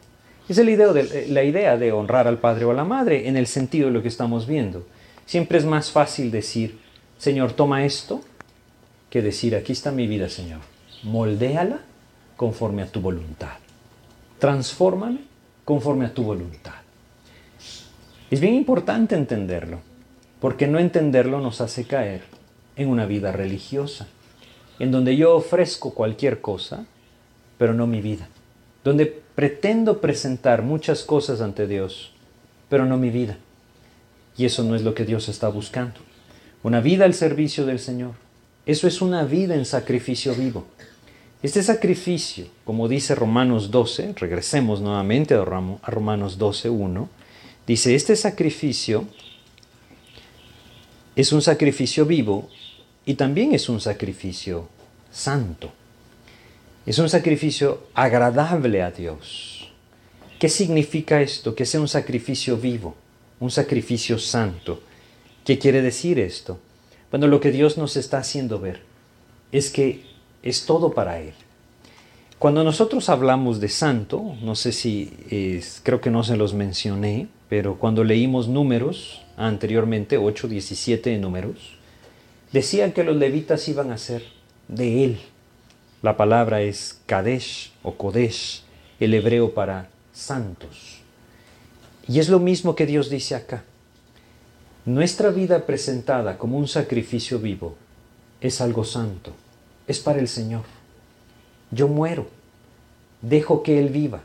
[0.47, 3.37] Es idea, de, eh, la idea de honrar al padre o a la madre en
[3.37, 4.85] el sentido de lo que estamos viendo.
[5.25, 6.79] Siempre es más fácil decir,
[7.19, 8.21] Señor, toma esto,
[9.11, 10.61] que decir, aquí está mi vida, Señor.
[11.03, 11.81] Moldéala
[12.35, 13.57] conforme a tu voluntad.
[14.39, 15.19] Transfórmame
[15.65, 16.73] conforme a tu voluntad.
[18.31, 19.79] Es bien importante entenderlo,
[20.39, 22.38] porque no entenderlo nos hace caer
[22.79, 24.07] en una vida religiosa,
[24.79, 26.85] en donde yo ofrezco cualquier cosa,
[27.57, 28.27] pero no mi vida
[28.83, 32.11] donde pretendo presentar muchas cosas ante Dios,
[32.69, 33.37] pero no mi vida.
[34.37, 35.99] Y eso no es lo que Dios está buscando.
[36.63, 38.13] Una vida al servicio del Señor.
[38.65, 40.65] Eso es una vida en sacrificio vivo.
[41.41, 47.09] Este sacrificio, como dice Romanos 12, regresemos nuevamente a Romanos 12, 1,
[47.65, 49.05] dice, este sacrificio
[51.15, 52.49] es un sacrificio vivo
[53.09, 54.69] y también es un sacrificio
[55.11, 55.71] santo.
[56.85, 59.71] Es un sacrificio agradable a Dios.
[60.37, 61.55] ¿Qué significa esto?
[61.55, 62.93] Que sea un sacrificio vivo,
[63.39, 64.83] un sacrificio santo.
[65.43, 66.59] ¿Qué quiere decir esto?
[67.09, 68.83] Bueno, lo que Dios nos está haciendo ver
[69.51, 70.03] es que
[70.43, 71.33] es todo para Él.
[72.37, 77.79] Cuando nosotros hablamos de santo, no sé si creo que no se los mencioné, pero
[77.79, 81.78] cuando leímos números anteriormente, 8, 17 números,
[82.51, 84.23] decían que los levitas iban a ser
[84.67, 85.19] de Él.
[86.01, 88.63] La palabra es Kadesh o Kodesh,
[88.99, 91.01] el hebreo para santos.
[92.07, 93.63] Y es lo mismo que Dios dice acá.
[94.85, 97.75] Nuestra vida presentada como un sacrificio vivo
[98.41, 99.33] es algo santo,
[99.87, 100.63] es para el Señor.
[101.71, 102.27] Yo muero,
[103.21, 104.23] dejo que Él viva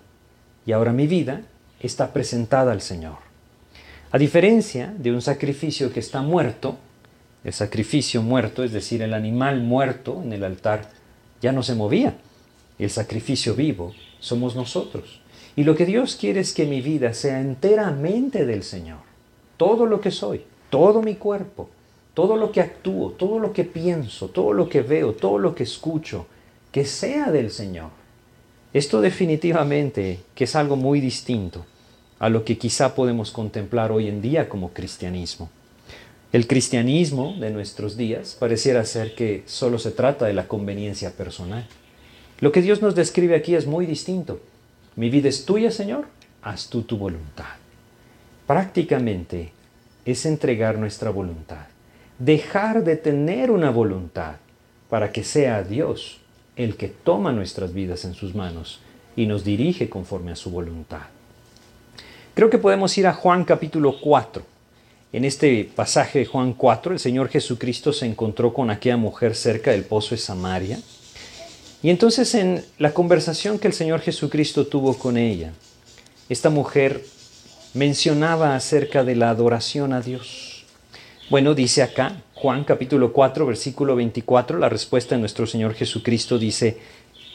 [0.64, 1.42] y ahora mi vida
[1.80, 3.18] está presentada al Señor.
[4.10, 6.78] A diferencia de un sacrificio que está muerto,
[7.44, 10.90] el sacrificio muerto, es decir, el animal muerto en el altar,
[11.40, 12.16] ya no se movía.
[12.78, 15.20] El sacrificio vivo somos nosotros.
[15.54, 18.98] Y lo que Dios quiere es que mi vida sea enteramente del Señor
[19.56, 21.68] todo lo que soy, todo mi cuerpo,
[22.12, 25.62] todo lo que actúo, todo lo que pienso, todo lo que veo, todo lo que
[25.62, 26.26] escucho,
[26.72, 27.90] que sea del Señor.
[28.72, 31.64] Esto definitivamente que es algo muy distinto
[32.18, 35.50] a lo que quizá podemos contemplar hoy en día como cristianismo.
[36.34, 41.66] El cristianismo de nuestros días pareciera ser que solo se trata de la conveniencia personal.
[42.40, 44.40] Lo que Dios nos describe aquí es muy distinto.
[44.96, 46.08] Mi vida es tuya, Señor,
[46.42, 47.64] haz tú tu voluntad
[48.46, 49.52] prácticamente
[50.04, 51.66] es entregar nuestra voluntad,
[52.18, 54.36] dejar de tener una voluntad
[54.90, 56.20] para que sea Dios
[56.56, 58.80] el que toma nuestras vidas en sus manos
[59.16, 61.02] y nos dirige conforme a su voluntad.
[62.34, 64.53] Creo que podemos ir a Juan capítulo 4.
[65.14, 69.70] En este pasaje de Juan 4, el Señor Jesucristo se encontró con aquella mujer cerca
[69.70, 70.80] del pozo de Samaria.
[71.84, 75.52] Y entonces en la conversación que el Señor Jesucristo tuvo con ella,
[76.28, 77.04] esta mujer
[77.74, 80.64] mencionaba acerca de la adoración a Dios.
[81.30, 86.78] Bueno, dice acá, Juan capítulo 4, versículo 24, la respuesta de nuestro Señor Jesucristo dice,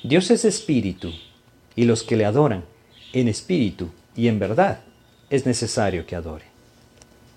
[0.04, 1.14] Dios es espíritu,
[1.78, 2.66] y los que le adoran
[3.14, 3.88] en espíritu
[4.18, 4.82] y en verdad
[5.30, 6.49] es necesario que adore.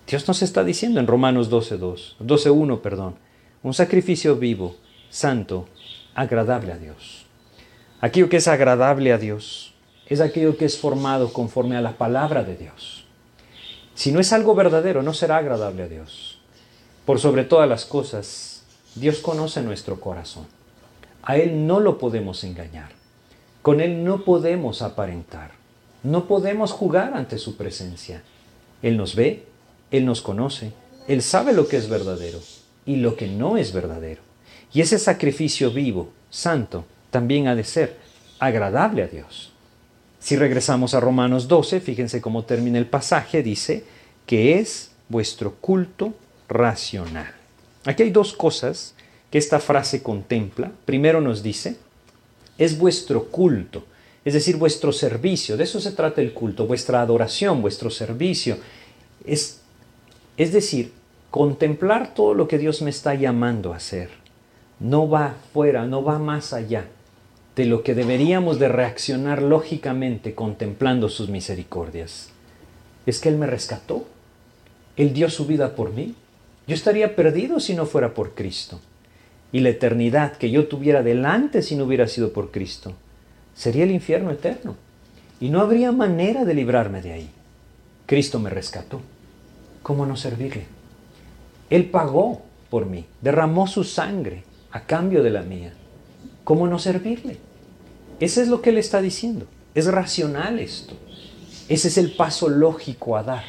[0.07, 3.15] Dios nos está diciendo en Romanos 12.2, 12.1, perdón,
[3.63, 4.75] un sacrificio vivo,
[5.09, 5.67] santo,
[6.13, 7.25] agradable a Dios.
[8.01, 9.73] Aquello que es agradable a Dios
[10.07, 13.05] es aquello que es formado conforme a la palabra de Dios.
[13.95, 16.39] Si no es algo verdadero, no será agradable a Dios.
[17.05, 18.63] Por sobre todas las cosas,
[18.95, 20.47] Dios conoce nuestro corazón.
[21.21, 22.89] A Él no lo podemos engañar.
[23.61, 25.51] Con Él no podemos aparentar.
[26.03, 28.23] No podemos jugar ante su presencia.
[28.81, 29.45] Él nos ve,
[29.93, 30.73] Él nos conoce,
[31.07, 32.39] Él sabe lo que es verdadero
[32.85, 34.21] y lo que no es verdadero.
[34.73, 37.97] Y ese sacrificio vivo, santo, también ha de ser
[38.39, 39.53] agradable a Dios.
[40.19, 43.83] Si regresamos a Romanos 12, fíjense cómo termina el pasaje, dice
[44.25, 46.15] que es vuestro culto
[46.49, 47.31] racional.
[47.85, 48.95] Aquí hay dos cosas
[49.29, 50.71] que esta frase contempla.
[50.85, 51.75] Primero nos dice,
[52.57, 53.85] es vuestro culto,
[54.25, 55.55] es decir, vuestro servicio.
[55.55, 58.57] De eso se trata el culto, vuestra adoración, vuestro servicio.
[59.25, 59.59] Es,
[60.37, 60.93] es decir,
[61.29, 64.09] contemplar todo lo que Dios me está llamando a hacer.
[64.79, 66.85] No va fuera, no va más allá
[67.55, 72.29] de lo que deberíamos de reaccionar lógicamente contemplando sus misericordias.
[73.05, 74.05] Es que Él me rescató.
[74.97, 76.15] Él dio su vida por mí.
[76.67, 78.79] Yo estaría perdido si no fuera por Cristo.
[79.51, 82.93] Y la eternidad que yo tuviera delante si no hubiera sido por Cristo
[83.53, 84.75] sería el infierno eterno.
[85.39, 87.29] Y no habría manera de librarme de ahí.
[88.07, 89.01] Cristo me rescató.
[89.83, 90.65] ¿Cómo no servirle?
[91.69, 95.73] Él pagó por mí, derramó su sangre a cambio de la mía.
[96.43, 97.37] ¿Cómo no servirle?
[98.19, 99.45] Ese es lo que él está diciendo.
[99.75, 100.95] Es racional esto.
[101.67, 103.43] Ese es el paso lógico a dar.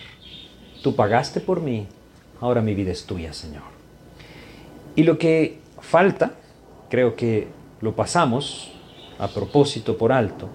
[0.83, 1.87] Tú pagaste por mí,
[2.41, 3.63] ahora mi vida es tuya, Señor.
[4.97, 6.33] Y lo que falta,
[6.89, 7.49] creo que
[7.81, 8.73] lo pasamos
[9.19, 10.49] a propósito por alto,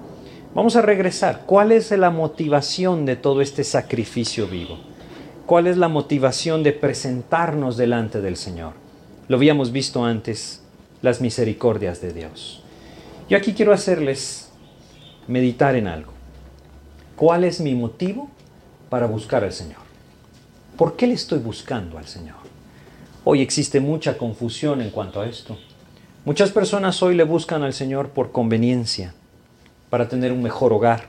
[0.54, 1.44] vamos a regresar.
[1.46, 4.89] ¿Cuál es la motivación de todo este sacrificio vivo?
[5.50, 8.74] ¿Cuál es la motivación de presentarnos delante del Señor?
[9.28, 10.62] Lo habíamos visto antes
[11.02, 12.62] las misericordias de Dios.
[13.28, 14.52] Yo aquí quiero hacerles
[15.28, 16.14] meditar en algo.
[17.16, 18.30] ¿Cuál es mi motivo
[18.92, 19.80] para buscar al Señor?
[20.78, 22.38] ¿Por qué le estoy buscando al Señor?
[23.24, 25.58] Hoy existe mucha confusión en cuanto a esto.
[26.26, 29.16] Muchas personas hoy le buscan al Señor por conveniencia,
[29.90, 31.08] para tener un mejor hogar.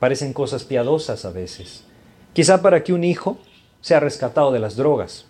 [0.00, 1.84] Parecen cosas piadosas a veces.
[2.32, 3.38] Quizá para que un hijo
[3.86, 5.26] sea rescatado de las drogas,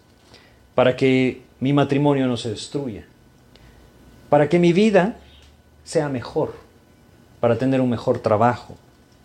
[0.74, 3.04] para que mi matrimonio no se destruya,
[4.30, 5.18] para que mi vida
[5.84, 6.54] sea mejor,
[7.38, 8.74] para tener un mejor trabajo.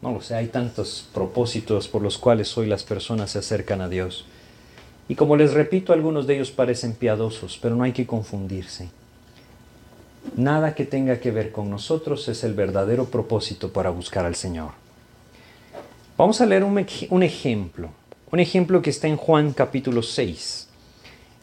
[0.02, 3.88] No lo sé, hay tantos propósitos por los cuales hoy las personas se acercan a
[3.88, 4.26] Dios.
[5.08, 8.90] Y como les repito, algunos de ellos parecen piadosos, pero no hay que confundirse.
[10.36, 14.72] Nada que tenga que ver con nosotros es el verdadero propósito para buscar al Señor.
[16.18, 17.92] Vamos a leer un, un, ejemplo,
[18.32, 20.68] un ejemplo que está en Juan capítulo 6.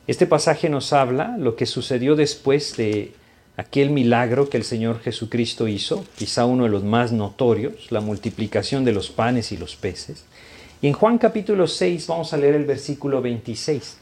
[0.07, 3.13] Este pasaje nos habla lo que sucedió después de
[3.59, 8.87] aquel milagro que el Señor Jesucristo hizo, quizá uno de los más notorios, la multiplicación
[8.87, 10.25] de los panes y los peces.
[10.81, 13.99] Y en Juan capítulo 6 vamos a leer el versículo 26.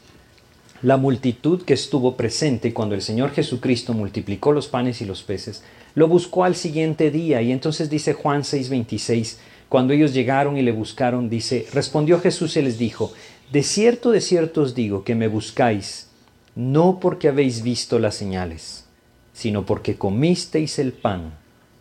[0.83, 5.61] La multitud que estuvo presente cuando el Señor Jesucristo multiplicó los panes y los peces,
[5.93, 7.41] lo buscó al siguiente día.
[7.41, 9.39] Y entonces dice Juan 6:26,
[9.69, 13.13] cuando ellos llegaron y le buscaron, dice, respondió Jesús y les dijo,
[13.51, 16.07] de cierto, de cierto os digo que me buscáis,
[16.55, 18.85] no porque habéis visto las señales,
[19.33, 21.33] sino porque comisteis el pan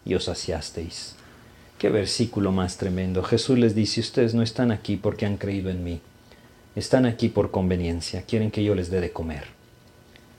[0.05, 1.15] y os saciasteis.
[1.79, 3.23] Qué versículo más tremendo.
[3.23, 6.01] Jesús les dice, ustedes no están aquí porque han creído en mí
[6.77, 9.45] están aquí por conveniencia, quieren que yo les dé de comer.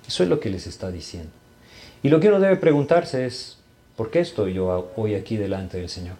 [0.08, 1.32] Eso es lo que les está diciendo.
[2.04, 3.58] Y lo que uno debe preguntarse es,
[3.96, 6.16] ¿por qué estoy yo hoy aquí delante del Señor?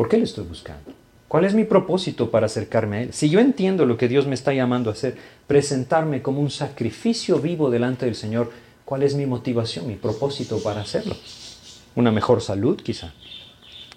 [0.00, 0.94] ¿Por qué le estoy buscando?
[1.28, 3.12] ¿Cuál es mi propósito para acercarme a Él?
[3.12, 7.38] Si yo entiendo lo que Dios me está llamando a hacer, presentarme como un sacrificio
[7.38, 8.50] vivo delante del Señor,
[8.86, 11.14] ¿cuál es mi motivación, mi propósito para hacerlo?
[11.96, 13.12] Una mejor salud quizá.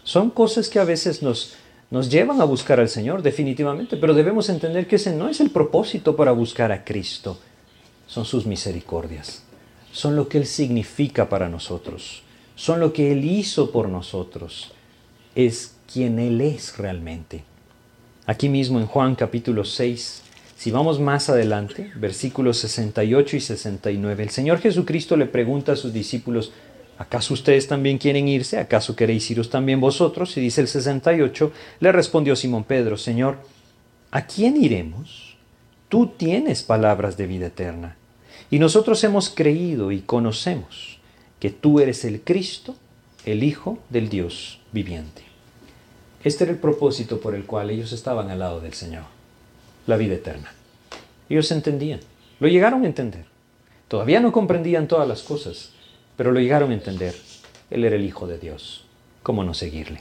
[0.04, 1.54] Son cosas que a veces nos,
[1.89, 5.51] nos llevan a buscar al Señor, definitivamente, pero debemos entender que ese no es el
[5.51, 7.39] propósito para buscar a Cristo.
[8.08, 9.43] Son sus misericordias,
[9.93, 12.24] son lo que Él significa para nosotros,
[12.58, 14.74] son lo que Él hizo por nosotros,
[15.36, 17.44] es quien Él es realmente.
[18.26, 20.24] Aquí mismo en Juan capítulo 6,
[20.58, 25.94] si vamos más adelante, versículos 68 y 69, el Señor Jesucristo le pregunta a sus
[25.94, 26.52] discípulos,
[26.98, 28.60] ¿Acaso ustedes también quieren irse?
[28.60, 30.38] ¿Acaso queréis iros también vosotros?
[30.38, 33.38] Y dice el 68, le respondió Simón Pedro, Señor,
[34.12, 35.36] ¿a quién iremos?
[35.89, 37.98] Tú tienes palabras de vida eterna.
[38.50, 41.00] Y nosotros hemos creído y conocemos
[41.39, 42.76] que tú eres el Cristo,
[43.26, 45.33] el Hijo del Dios viviente.
[46.24, 49.04] Este era el propósito por el cual ellos estaban al lado del Señor,
[49.88, 50.54] la vida eterna.
[51.28, 52.00] Ellos entendían,
[52.40, 53.26] lo llegaron a entender.
[53.90, 55.72] Todavía no comprendían todas las cosas,
[56.16, 57.14] pero lo llegaron a entender.
[57.70, 58.86] Él era el Hijo de Dios.
[59.22, 60.00] ¿Cómo no seguirle?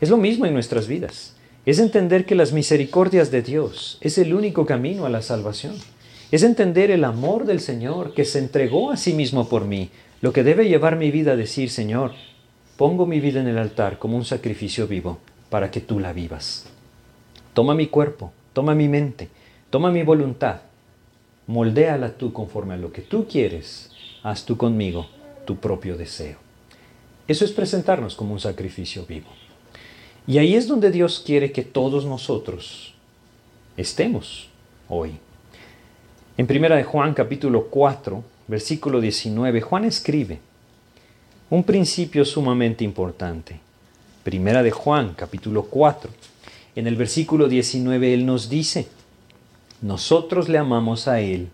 [0.00, 1.36] Es lo mismo en nuestras vidas.
[1.64, 5.76] Es entender que las misericordias de Dios es el único camino a la salvación.
[6.32, 9.90] Es entender el amor del Señor que se entregó a sí mismo por mí,
[10.20, 12.14] lo que debe llevar mi vida a decir, Señor,
[12.76, 15.20] pongo mi vida en el altar como un sacrificio vivo
[15.50, 16.66] para que tú la vivas.
[17.54, 19.28] Toma mi cuerpo, toma mi mente,
[19.70, 20.60] toma mi voluntad,
[21.46, 23.90] moldéala tú conforme a lo que tú quieres,
[24.22, 25.06] haz tú conmigo
[25.44, 26.38] tu propio deseo.
[27.28, 29.28] Eso es presentarnos como un sacrificio vivo.
[30.26, 32.94] Y ahí es donde Dios quiere que todos nosotros
[33.76, 34.48] estemos
[34.88, 35.18] hoy.
[36.36, 40.40] En primera de Juan capítulo 4, versículo 19, Juan escribe
[41.48, 43.60] un principio sumamente importante.
[44.26, 46.10] Primera de Juan capítulo 4,
[46.74, 48.88] en el versículo 19 él nos dice,
[49.82, 51.48] nosotros le amamos a él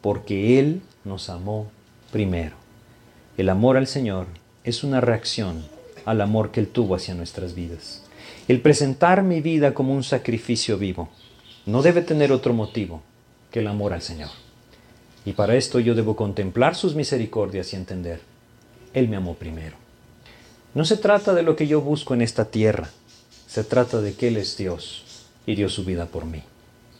[0.00, 1.70] porque él nos amó
[2.10, 2.56] primero.
[3.38, 4.26] El amor al Señor
[4.64, 5.66] es una reacción
[6.04, 8.02] al amor que Él tuvo hacia nuestras vidas.
[8.48, 11.08] El presentar mi vida como un sacrificio vivo
[11.64, 13.02] no debe tener otro motivo
[13.52, 14.30] que el amor al Señor.
[15.24, 18.20] Y para esto yo debo contemplar sus misericordias y entender,
[18.94, 19.85] Él me amó primero.
[20.76, 22.90] No se trata de lo que yo busco en esta tierra,
[23.46, 26.42] se trata de que Él es Dios y dio su vida por mí.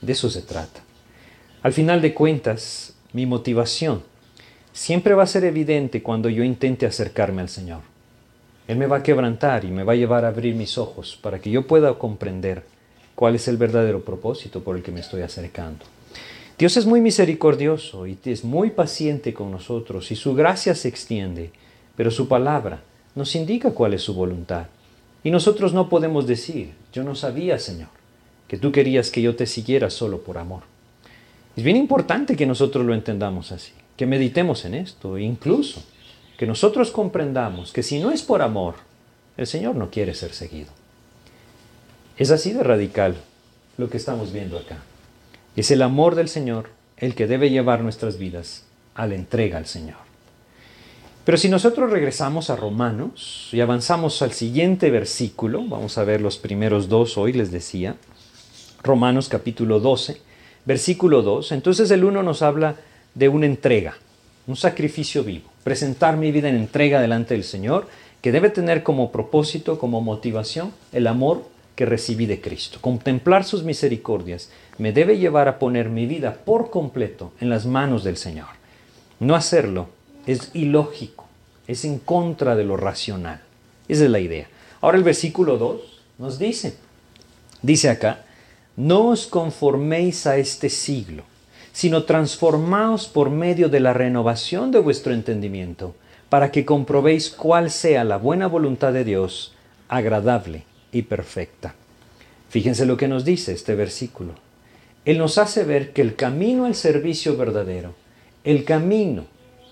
[0.01, 0.81] De eso se trata.
[1.63, 4.03] Al final de cuentas, mi motivación
[4.73, 7.81] siempre va a ser evidente cuando yo intente acercarme al Señor.
[8.67, 11.39] Él me va a quebrantar y me va a llevar a abrir mis ojos para
[11.39, 12.65] que yo pueda comprender
[13.15, 15.85] cuál es el verdadero propósito por el que me estoy acercando.
[16.57, 21.51] Dios es muy misericordioso y es muy paciente con nosotros y su gracia se extiende,
[21.95, 22.81] pero su palabra
[23.17, 24.67] nos indica cuál es su voluntad.
[25.25, 27.89] Y nosotros no podemos decir, yo no sabía, Señor,
[28.47, 30.63] que tú querías que yo te siguiera solo por amor.
[31.57, 35.83] Es bien importante que nosotros lo entendamos así que meditemos en esto, incluso
[36.37, 38.75] que nosotros comprendamos que si no es por amor,
[39.37, 40.71] el Señor no quiere ser seguido.
[42.19, 43.17] Es así de radical
[43.79, 44.79] lo que estamos viendo acá.
[45.57, 48.65] Es el amor del Señor el que debe llevar nuestras vidas
[48.95, 50.06] a la entrega al Señor.
[51.27, 56.39] Pero si nosotros regresamos a Romanos y avanzamos al siguiente versículo, vamos a ver los
[56.39, 57.97] primeros dos hoy, les decía,
[58.85, 60.21] Romanos capítulo 12,
[60.65, 62.77] versículo 2, entonces el 1 nos habla
[63.17, 63.97] de una entrega,
[64.47, 67.89] un sacrificio vivo, presentar mi vida en entrega delante del Señor,
[68.23, 71.43] que debe tener como propósito, como motivación, el amor
[71.75, 72.79] que recibí de Cristo.
[72.81, 78.05] Contemplar sus misericordias me debe llevar a poner mi vida por completo en las manos
[78.05, 78.47] del Señor.
[79.19, 79.89] No hacerlo
[80.27, 81.16] es ilógico,
[81.67, 83.41] es en contra de lo racional.
[83.89, 84.49] Esa es la idea.
[84.81, 85.81] Ahora el versículo 2
[86.19, 86.77] nos dice,
[87.63, 88.25] dice acá,
[88.77, 91.25] no os conforméis a este siglo,
[91.73, 95.95] sino transformaos por medio de la renovación de vuestro entendimiento,
[96.29, 99.55] para que comprobéis cuál sea la buena voluntad de Dios,
[99.89, 101.75] agradable y perfecta.
[102.49, 104.33] Fíjense lo que nos dice este versículo.
[105.05, 107.95] Él nos hace ver que el camino al servicio verdadero,
[108.45, 109.27] el camino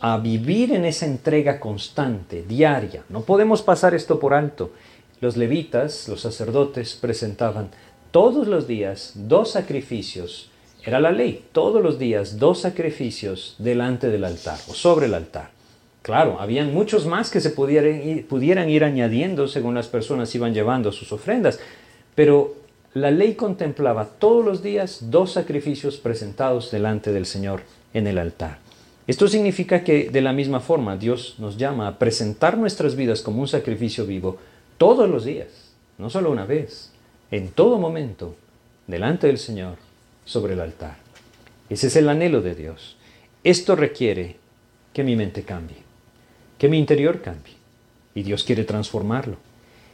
[0.06, 4.70] a vivir en esa entrega constante, diaria, no podemos pasar esto por alto.
[5.22, 7.70] Los levitas, los sacerdotes, presentaban
[8.10, 10.50] todos los días dos sacrificios.
[10.84, 15.52] Era la ley, todos los días dos sacrificios delante del altar o sobre el altar.
[16.02, 20.52] Claro, habían muchos más que se pudieran ir, pudieran ir añadiendo según las personas iban
[20.52, 21.58] llevando sus ofrendas,
[22.14, 22.56] pero
[22.92, 27.62] la ley contemplaba todos los días dos sacrificios presentados delante del Señor
[27.94, 28.63] en el altar.
[29.06, 33.42] Esto significa que de la misma forma Dios nos llama a presentar nuestras vidas como
[33.42, 34.38] un sacrificio vivo
[34.78, 36.90] todos los días, no solo una vez,
[37.30, 38.34] en todo momento,
[38.86, 39.76] delante del Señor,
[40.24, 40.96] sobre el altar.
[41.68, 42.96] Ese es el anhelo de Dios.
[43.42, 44.36] Esto requiere
[44.94, 45.78] que mi mente cambie,
[46.58, 47.54] que mi interior cambie.
[48.14, 49.36] Y Dios quiere transformarlo.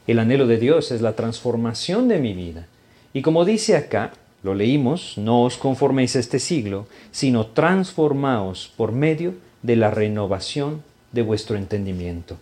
[0.06, 2.66] El anhelo de Dios es la transformación de mi vida.
[3.12, 4.12] Y como dice acá,
[4.42, 10.82] lo leímos, no os conforméis a este siglo, sino transformaos por medio de la renovación
[11.12, 12.36] de vuestro entendimiento.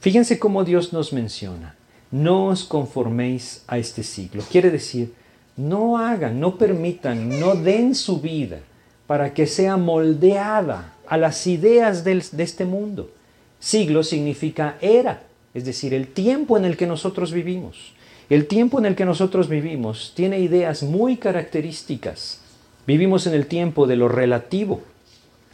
[0.00, 1.76] Fíjense cómo Dios nos menciona,
[2.10, 4.42] no os conforméis a este siglo.
[4.50, 5.12] Quiere decir,
[5.56, 8.60] no hagan, no permitan, no den su vida
[9.06, 13.10] para que sea moldeada a las ideas de este mundo.
[13.58, 15.22] Siglo significa era,
[15.52, 17.92] es decir, el tiempo en el que nosotros vivimos.
[18.30, 22.40] El tiempo en el que nosotros vivimos tiene ideas muy características.
[22.86, 24.82] Vivimos en el tiempo de lo relativo.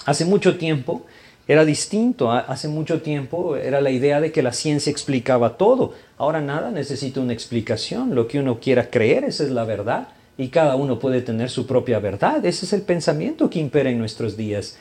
[0.06, 1.06] Hace mucho tiempo
[1.46, 2.32] era distinto.
[2.32, 5.94] Hace mucho tiempo era la idea de que la ciencia explicaba todo.
[6.18, 8.16] Ahora nada necesita una explicación.
[8.16, 10.08] Lo que uno quiera creer, esa es la verdad.
[10.36, 12.44] Y cada uno puede tener su propia verdad.
[12.44, 14.78] Ese es el pensamiento que impera en nuestros días.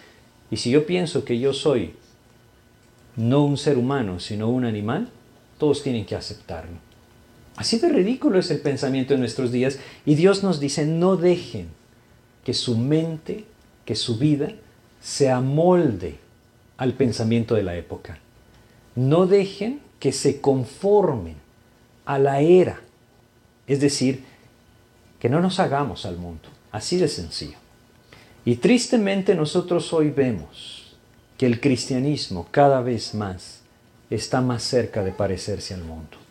[0.50, 1.94] Y si yo pienso que yo soy
[3.16, 5.10] no un ser humano, sino un animal,
[5.60, 6.83] todos tienen que aceptarlo.
[7.56, 11.68] Así de ridículo es el pensamiento en nuestros días y Dios nos dice, no dejen
[12.44, 13.46] que su mente,
[13.86, 14.50] que su vida
[15.02, 16.18] se amolde
[16.78, 18.20] al pensamiento de la época.
[18.96, 21.36] No dejen que se conformen
[22.06, 22.82] a la era.
[23.68, 24.24] Es decir,
[25.20, 26.50] que no nos hagamos al mundo.
[26.72, 27.58] Así de sencillo.
[28.46, 30.96] Y tristemente nosotros hoy vemos
[31.38, 33.62] que el cristianismo cada vez más
[34.10, 36.23] está más cerca de parecerse al mundo.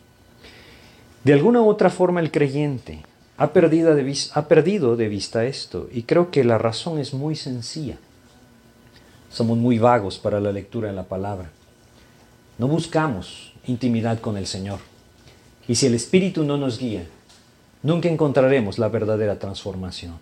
[1.23, 3.03] De alguna u otra forma el creyente
[3.37, 7.35] ha perdido, de ha perdido de vista esto y creo que la razón es muy
[7.35, 7.97] sencilla.
[9.31, 11.49] Somos muy vagos para la lectura de la palabra.
[12.57, 14.79] No buscamos intimidad con el Señor.
[15.67, 17.05] Y si el Espíritu no nos guía,
[17.81, 20.19] nunca encontraremos la verdadera transformación.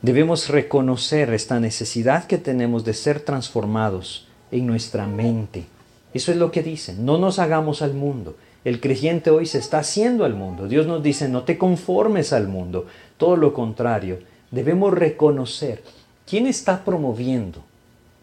[0.00, 5.66] Debemos reconocer esta necesidad que tenemos de ser transformados en nuestra mente.
[6.12, 8.36] Eso es lo que dice, no nos hagamos al mundo.
[8.64, 10.68] El creyente hoy se está haciendo al mundo.
[10.68, 12.86] Dios nos dice, no te conformes al mundo.
[13.16, 15.82] Todo lo contrario, debemos reconocer
[16.26, 17.64] quién está promoviendo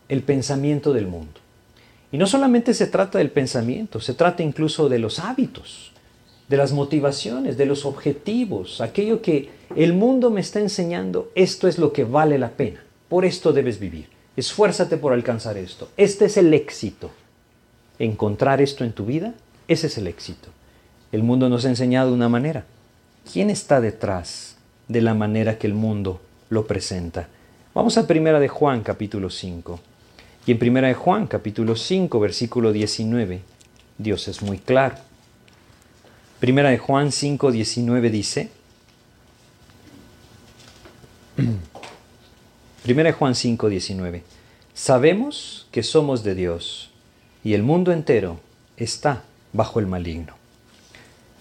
[0.07, 1.39] el pensamiento del mundo.
[2.11, 5.91] Y no solamente se trata del pensamiento, se trata incluso de los hábitos,
[6.47, 11.77] de las motivaciones, de los objetivos, aquello que el mundo me está enseñando, esto es
[11.77, 16.37] lo que vale la pena, por esto debes vivir, esfuérzate por alcanzar esto, este es
[16.37, 17.11] el éxito.
[17.99, 19.35] Encontrar esto en tu vida
[19.70, 20.49] ese es el éxito.
[21.11, 22.65] El mundo nos ha enseñado una manera.
[23.32, 24.57] ¿Quién está detrás
[24.88, 27.30] de la manera que el mundo lo presenta?
[27.76, 29.80] Vamos a Primera de Juan capítulo 5.
[30.47, 33.41] Y en Primera de Juan capítulo 5 versículo 19,
[33.99, 34.95] Dios es muy claro.
[36.39, 38.49] Primera de Juan 5, 19 dice,
[42.84, 44.24] Primera de Juan 5, 19,
[44.74, 46.89] sabemos que somos de Dios
[47.43, 48.39] y el mundo entero
[48.78, 49.24] está
[49.54, 50.34] bajo el maligno.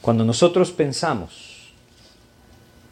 [0.01, 1.73] Cuando nosotros pensamos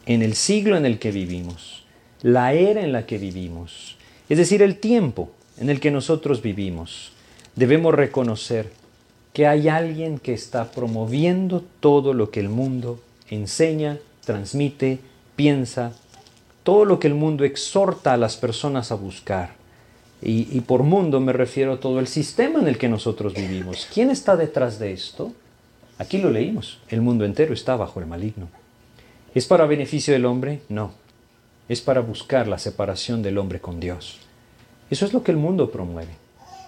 [0.05, 1.83] en el siglo en el que vivimos,
[2.21, 3.95] la era en la que vivimos,
[4.29, 7.11] es decir, el tiempo en el que nosotros vivimos,
[7.55, 8.71] debemos reconocer
[9.33, 12.99] que hay alguien que está promoviendo todo lo que el mundo
[13.29, 14.99] enseña, transmite,
[15.35, 15.93] piensa,
[16.63, 19.55] todo lo que el mundo exhorta a las personas a buscar.
[20.21, 23.87] Y, por mundo me refiero a todo el sistema en el que nosotros vivimos.
[23.93, 25.31] ¿Quién está detrás de esto?
[25.99, 26.79] Aquí lo leímos.
[26.89, 28.49] El mundo entero está bajo el maligno.
[29.35, 30.61] ¿Es para beneficio del hombre?
[30.69, 30.91] No.
[31.69, 34.17] Es para buscar la separación del hombre con Dios.
[34.89, 36.15] Eso es lo que el mundo promueve.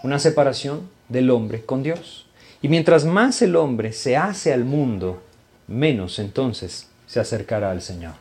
[0.04, 2.28] Una separación del hombre con Dios.
[2.62, 5.22] Y mientras más el hombre se hace al mundo,
[5.68, 8.14] menos entonces se acercará al Señor.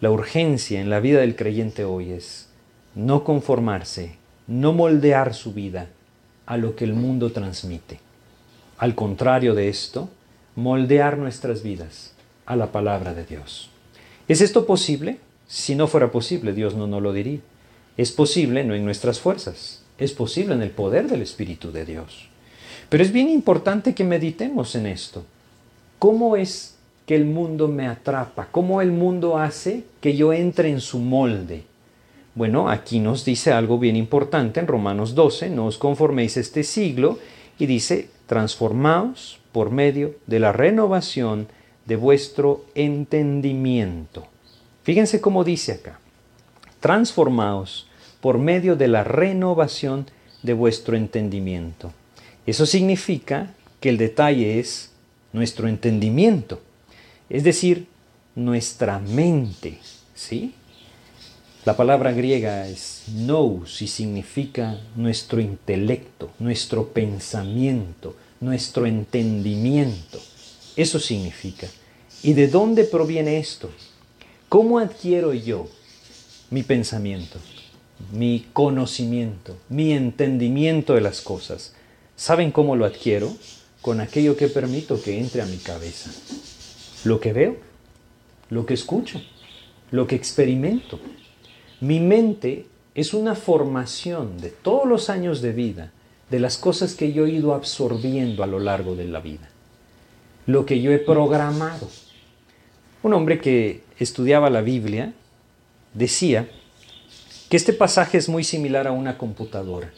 [0.00, 2.48] La urgencia en la vida del creyente hoy es
[2.94, 4.16] no conformarse,
[4.46, 5.88] no moldear su vida
[6.46, 8.00] a lo que el mundo transmite.
[8.78, 10.08] Al contrario de esto,
[10.54, 12.12] moldear nuestras vidas
[12.44, 13.70] a la palabra de Dios.
[14.28, 15.18] ¿Es esto posible?
[15.48, 17.40] Si no fuera posible, Dios no nos lo diría.
[17.96, 22.28] Es posible no en nuestras fuerzas, es posible en el poder del Espíritu de Dios.
[22.88, 25.24] Pero es bien importante que meditemos en esto.
[25.98, 26.76] ¿Cómo es
[27.06, 28.48] que el mundo me atrapa?
[28.50, 31.64] ¿Cómo el mundo hace que yo entre en su molde?
[32.36, 37.18] Bueno, aquí nos dice algo bien importante en Romanos 12, no os conforméis este siglo,
[37.58, 41.48] y dice, transformaos por medio de la renovación
[41.86, 44.26] de vuestro entendimiento.
[44.82, 45.98] Fíjense cómo dice acá,
[46.80, 47.88] transformaos
[48.20, 50.04] por medio de la renovación
[50.42, 51.90] de vuestro entendimiento.
[52.44, 54.92] Eso significa que el detalle es
[55.32, 56.60] nuestro entendimiento,
[57.30, 57.86] es decir,
[58.34, 59.78] nuestra mente,
[60.14, 60.52] ¿sí?
[61.66, 70.20] La palabra griega es nous y significa nuestro intelecto, nuestro pensamiento, nuestro entendimiento.
[70.76, 71.66] Eso significa.
[72.22, 73.68] ¿Y de dónde proviene esto?
[74.48, 75.68] ¿Cómo adquiero yo
[76.50, 77.40] mi pensamiento,
[78.12, 81.74] mi conocimiento, mi entendimiento de las cosas?
[82.14, 83.36] ¿Saben cómo lo adquiero?
[83.82, 86.12] Con aquello que permito que entre a mi cabeza.
[87.02, 87.56] Lo que veo,
[88.50, 89.20] lo que escucho,
[89.90, 91.00] lo que experimento,
[91.80, 95.92] mi mente es una formación de todos los años de vida,
[96.30, 99.50] de las cosas que yo he ido absorbiendo a lo largo de la vida,
[100.46, 101.88] lo que yo he programado.
[103.02, 105.12] Un hombre que estudiaba la Biblia
[105.92, 106.48] decía
[107.50, 109.92] que este pasaje es muy similar a una computadora,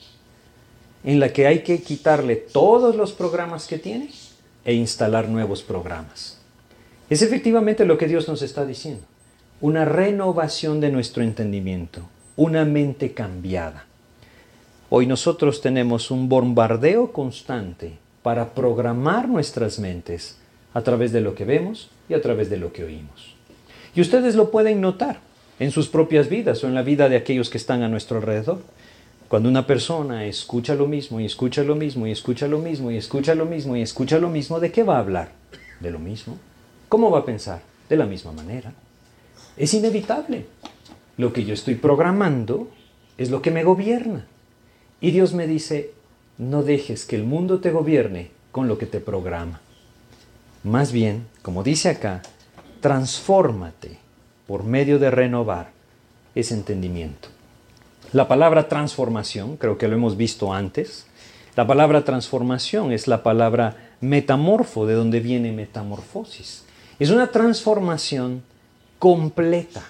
[1.04, 4.10] en la que hay que quitarle todos los programas que tiene
[4.64, 6.38] e instalar nuevos programas.
[7.08, 9.04] Es efectivamente lo que Dios nos está diciendo
[9.60, 12.02] una renovación de nuestro entendimiento,
[12.36, 13.86] una mente cambiada.
[14.88, 20.38] Hoy nosotros tenemos un bombardeo constante para programar nuestras mentes
[20.74, 23.34] a través de lo que vemos y a través de lo que oímos.
[23.96, 25.18] Y ustedes lo pueden notar
[25.58, 28.60] en sus propias vidas o en la vida de aquellos que están a nuestro alrededor.
[29.28, 32.96] Cuando una persona escucha lo mismo y escucha lo mismo y escucha lo mismo y
[32.96, 35.32] escucha lo mismo y escucha lo mismo, ¿de qué va a hablar?
[35.80, 36.38] De lo mismo.
[36.88, 37.60] ¿Cómo va a pensar?
[37.88, 38.72] De la misma manera.
[39.58, 40.46] Es inevitable.
[41.16, 42.68] Lo que yo estoy programando
[43.18, 44.26] es lo que me gobierna.
[45.00, 45.92] Y Dios me dice,
[46.38, 49.60] no dejes que el mundo te gobierne con lo que te programa.
[50.62, 52.22] Más bien, como dice acá,
[52.80, 53.98] transfórmate
[54.46, 55.70] por medio de renovar
[56.34, 57.28] ese entendimiento.
[58.12, 61.06] La palabra transformación, creo que lo hemos visto antes,
[61.56, 66.64] la palabra transformación es la palabra metamorfo, de donde viene metamorfosis.
[67.00, 68.42] Es una transformación
[68.98, 69.84] completa,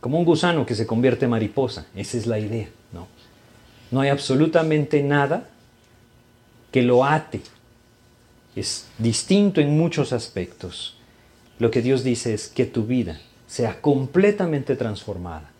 [0.00, 1.86] como un gusano que se convierte en mariposa.
[1.94, 3.06] Esa es la idea, ¿no?
[3.90, 5.48] No hay absolutamente nada
[6.70, 7.42] que lo ate.
[8.56, 10.96] Es distinto en muchos aspectos.
[11.58, 15.50] Lo que Dios dice es que tu vida sea completamente transformada.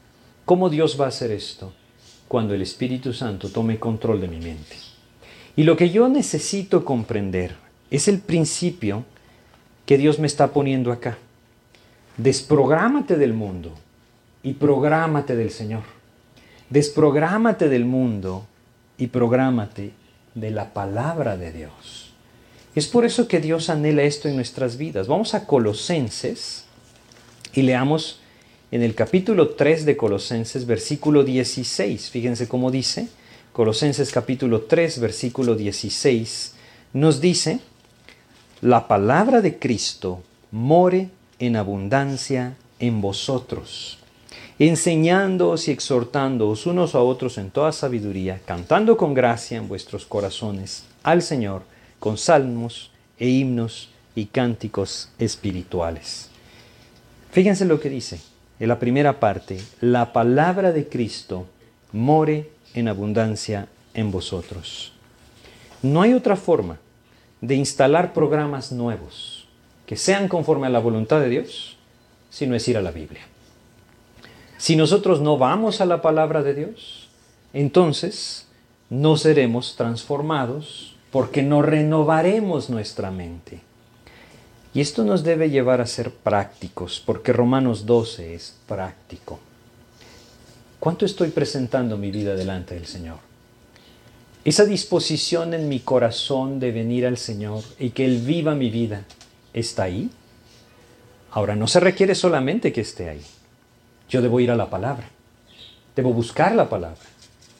[0.45, 1.73] ¿Cómo Dios va a hacer esto?
[2.27, 4.77] Cuando el Espíritu Santo tome control de mi mente.
[5.55, 7.55] Y lo que yo necesito comprender
[7.91, 9.05] es el principio
[9.85, 11.19] que Dios me está poniendo acá.
[12.17, 13.75] Desprográmate del mundo
[14.43, 15.83] y prográmate del Señor.
[16.71, 18.47] Desprográmate del mundo
[18.99, 19.93] y prográmate
[20.35, 22.13] de la palabra de Dios.
[22.75, 25.07] Es por eso que Dios anhela esto en nuestras vidas.
[25.07, 26.65] Vamos a Colosenses
[27.53, 28.21] y leamos
[28.71, 32.11] en el capítulo 3 de Colosenses, versículo 16.
[32.11, 33.09] Fíjense cómo dice.
[33.53, 36.55] Colosenses capítulo 3, versículo 16.
[36.95, 37.61] Nos dice,
[38.63, 41.11] la palabra de Cristo more
[41.43, 43.99] en abundancia en vosotros,
[44.61, 50.85] enseñándoos y exhortándoos unos a otros en toda sabiduría, cantando con gracia en vuestros corazones
[51.03, 51.63] al Señor
[51.99, 56.31] con salmos e himnos y cánticos espirituales.
[57.33, 58.21] Fíjense lo que dice
[58.61, 61.49] en la primera parte, la palabra de Cristo
[61.91, 64.93] more en abundancia en vosotros.
[65.83, 66.79] No hay otra forma
[67.41, 69.32] de instalar programas nuevos
[69.93, 71.77] que sean conforme a la voluntad de Dios,
[72.31, 73.21] sino es ir a la Biblia.
[74.57, 77.11] Si nosotros no vamos a la palabra de Dios,
[77.53, 78.47] entonces
[78.89, 83.61] no seremos transformados porque no renovaremos nuestra mente.
[84.73, 89.41] Y esto nos debe llevar a ser prácticos, porque Romanos 12 es práctico.
[90.81, 93.19] ¿Cuánto estoy presentando mi vida delante del Señor?
[94.43, 99.05] Esa disposición en mi corazón de venir al Señor y que Él viva mi vida,
[99.53, 100.11] ¿está ahí?
[101.31, 103.23] Ahora, no se requiere solamente que esté ahí.
[104.09, 105.09] Yo debo ir a la palabra.
[105.97, 107.01] Debo buscar la palabra.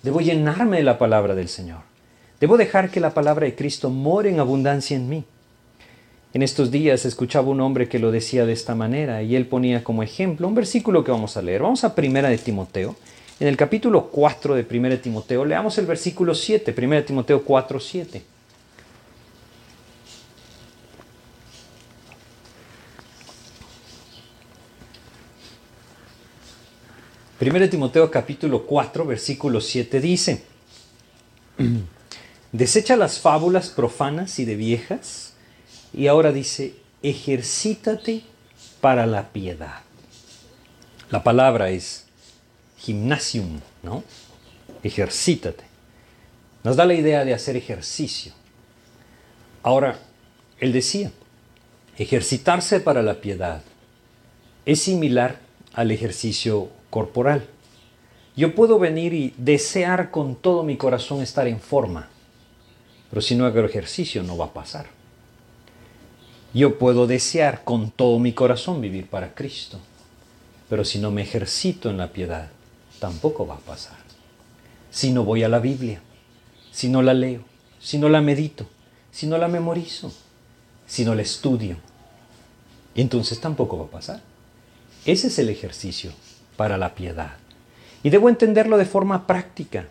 [0.03, 1.81] Debo llenarme de la palabra del Señor.
[2.41, 5.25] Debo dejar que la palabra de Cristo more en abundancia en mí.
[6.35, 9.85] En estos días escuchaba un hombre que lo decía de esta manera y él ponía
[9.85, 11.63] como ejemplo un versículo que vamos a leer.
[11.63, 12.97] Vamos a Primera de Timoteo,
[13.43, 18.23] en el capítulo 4 de 1 Timoteo, leamos el versículo 7, 1 Timoteo 4, 7.
[27.43, 30.45] Primero Timoteo capítulo 4, versículo 7 dice,
[32.53, 35.33] desecha las fábulas profanas y de viejas,
[35.93, 38.23] y ahora dice, ejercítate
[38.81, 39.81] para la piedad.
[41.11, 42.07] La palabra es
[42.79, 44.05] gimnasium, ¿no?
[44.85, 45.65] Ejercítate.
[46.63, 48.35] Nos da la idea de hacer ejercicio.
[49.65, 49.99] Ahora,
[50.61, 51.11] él decía,
[51.99, 53.65] ejercitarse para la piedad
[54.65, 55.41] es similar
[55.75, 57.49] al ejercicio corporal.
[58.37, 62.11] Yo puedo venir y desear con todo mi corazón estar en forma,
[63.09, 64.87] pero si no hago ejercicio no va a pasar.
[66.53, 69.79] Yo puedo desear con todo mi corazón vivir para Cristo,
[70.69, 72.51] pero si no me ejercito en la piedad,
[73.01, 73.97] tampoco va a pasar.
[74.91, 76.03] Si no voy a la Biblia,
[76.73, 77.41] si no la leo,
[77.81, 78.67] si no la medito,
[79.11, 80.13] si no la memorizo,
[80.87, 81.79] si no la estudio,
[82.95, 84.21] entonces tampoco va a pasar.
[85.07, 86.13] Ese es el ejercicio
[86.57, 87.33] para la piedad.
[88.03, 89.89] Y debo entenderlo de forma práctica,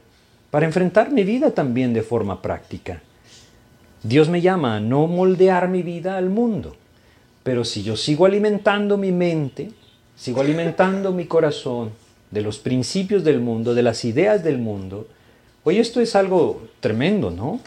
[0.50, 3.02] para enfrentar mi vida también de forma práctica.
[4.04, 6.76] Dios me llama a no moldear mi vida al mundo,
[7.44, 9.72] pero si yo sigo alimentando mi mente,
[10.16, 11.92] sigo alimentando mi corazón,
[12.32, 15.08] de los principios del mundo, de las ideas del mundo,
[15.64, 17.60] hoy esto es algo tremendo, ¿no?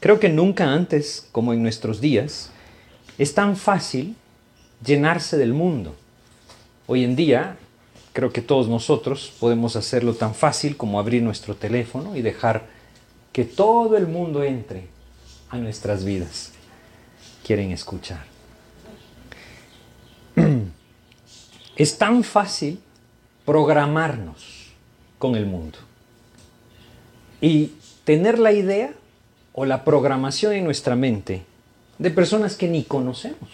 [0.00, 2.50] Creo que nunca antes, como en nuestros días,
[3.16, 4.14] es tan fácil
[4.84, 5.94] llenarse del mundo.
[6.86, 7.56] Hoy en día,
[8.16, 12.64] creo que todos nosotros podemos hacerlo tan fácil como abrir nuestro teléfono y dejar
[13.30, 14.88] que todo el mundo entre
[15.50, 16.52] a nuestras vidas.
[17.44, 18.24] Quieren escuchar.
[21.76, 22.80] Es tan fácil
[23.44, 24.72] programarnos
[25.18, 25.76] con el mundo.
[27.42, 27.72] Y
[28.04, 28.94] tener la idea
[29.52, 31.44] o la programación en nuestra mente
[31.98, 33.50] de personas que ni conocemos.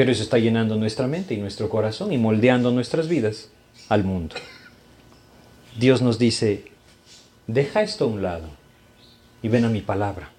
[0.00, 3.50] Pero eso está llenando nuestra mente y nuestro corazón y moldeando nuestras vidas
[3.90, 4.34] al mundo.
[5.78, 6.72] Dios nos dice,
[7.46, 8.48] deja esto a un lado
[9.42, 10.30] y ven a mi palabra.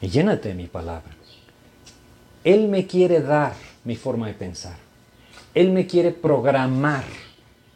[0.00, 1.10] Y llénate de mi palabra.
[2.44, 4.76] Él me quiere dar mi forma de pensar.
[5.54, 7.02] Él me quiere programar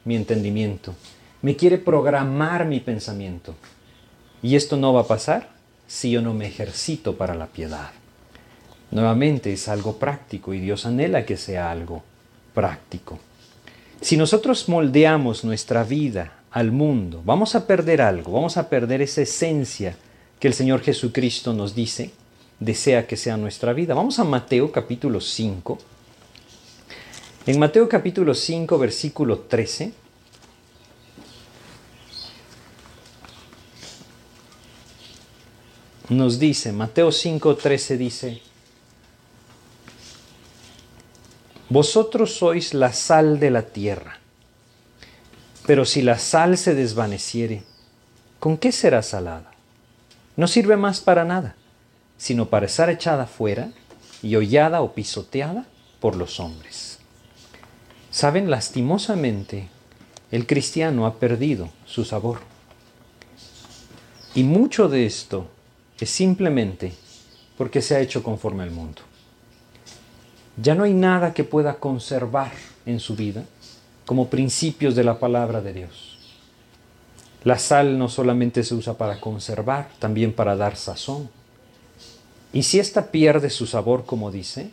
[0.04, 0.94] mi entendimiento,
[1.42, 3.56] me quiere programar mi pensamiento.
[4.40, 5.48] Y esto no va a pasar
[5.88, 7.90] si yo no me ejercito para la piedad.
[8.90, 12.02] Nuevamente es algo práctico y Dios anhela que sea algo
[12.54, 13.18] práctico.
[14.00, 19.22] Si nosotros moldeamos nuestra vida al mundo, vamos a perder algo, vamos a perder esa
[19.22, 19.96] esencia
[20.38, 22.12] que el Señor Jesucristo nos dice,
[22.60, 23.94] desea que sea nuestra vida.
[23.94, 25.78] Vamos a Mateo capítulo 5
[27.46, 29.92] en Mateo capítulo 5, versículo 13,
[36.08, 38.42] nos dice, Mateo 5, 13 dice,
[41.68, 44.20] Vosotros sois la sal de la tierra,
[45.66, 47.64] pero si la sal se desvaneciere,
[48.38, 49.50] ¿con qué será salada?
[50.36, 51.56] No sirve más para nada,
[52.18, 53.72] sino para ser echada fuera
[54.22, 55.66] y hollada o pisoteada
[55.98, 57.00] por los hombres.
[58.12, 59.68] Saben, lastimosamente,
[60.30, 62.40] el cristiano ha perdido su sabor.
[64.36, 65.48] Y mucho de esto
[65.98, 66.92] es simplemente
[67.58, 69.02] porque se ha hecho conforme al mundo.
[70.56, 72.52] Ya no hay nada que pueda conservar
[72.86, 73.44] en su vida
[74.06, 76.18] como principios de la palabra de Dios.
[77.44, 81.28] La sal no solamente se usa para conservar, también para dar sazón.
[82.52, 84.70] Y si ésta pierde su sabor, como dice,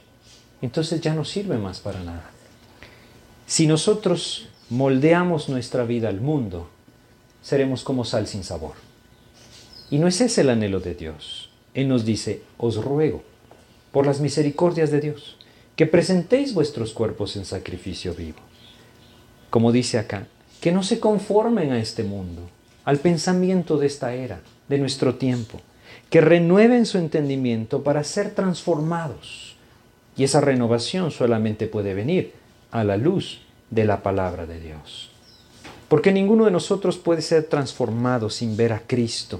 [0.61, 2.31] entonces ya no sirve más para nada.
[3.45, 6.69] Si nosotros moldeamos nuestra vida al mundo,
[7.41, 8.73] seremos como sal sin sabor.
[9.91, 11.49] Y no es ese el anhelo de Dios.
[11.73, 13.23] Él nos dice, os ruego,
[13.91, 15.37] por las misericordias de Dios,
[15.75, 18.39] que presentéis vuestros cuerpos en sacrificio vivo.
[19.49, 20.27] Como dice acá,
[20.61, 22.49] que no se conformen a este mundo,
[22.85, 25.59] al pensamiento de esta era, de nuestro tiempo,
[26.09, 29.55] que renueven su entendimiento para ser transformados.
[30.15, 32.33] Y esa renovación solamente puede venir
[32.71, 35.09] a la luz de la palabra de Dios.
[35.87, 39.39] Porque ninguno de nosotros puede ser transformado sin ver a Cristo.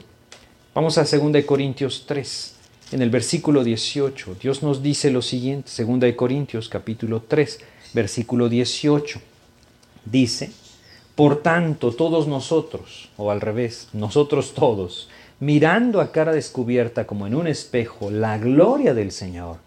[0.73, 2.52] Vamos a 2 Corintios 3,
[2.93, 4.35] en el versículo 18.
[4.39, 7.59] Dios nos dice lo siguiente, 2 Corintios capítulo 3,
[7.93, 9.19] versículo 18.
[10.05, 10.51] Dice,
[11.15, 17.33] por tanto, todos nosotros, o al revés, nosotros todos, mirando a cara descubierta como en
[17.33, 19.57] un espejo la gloria del Señor,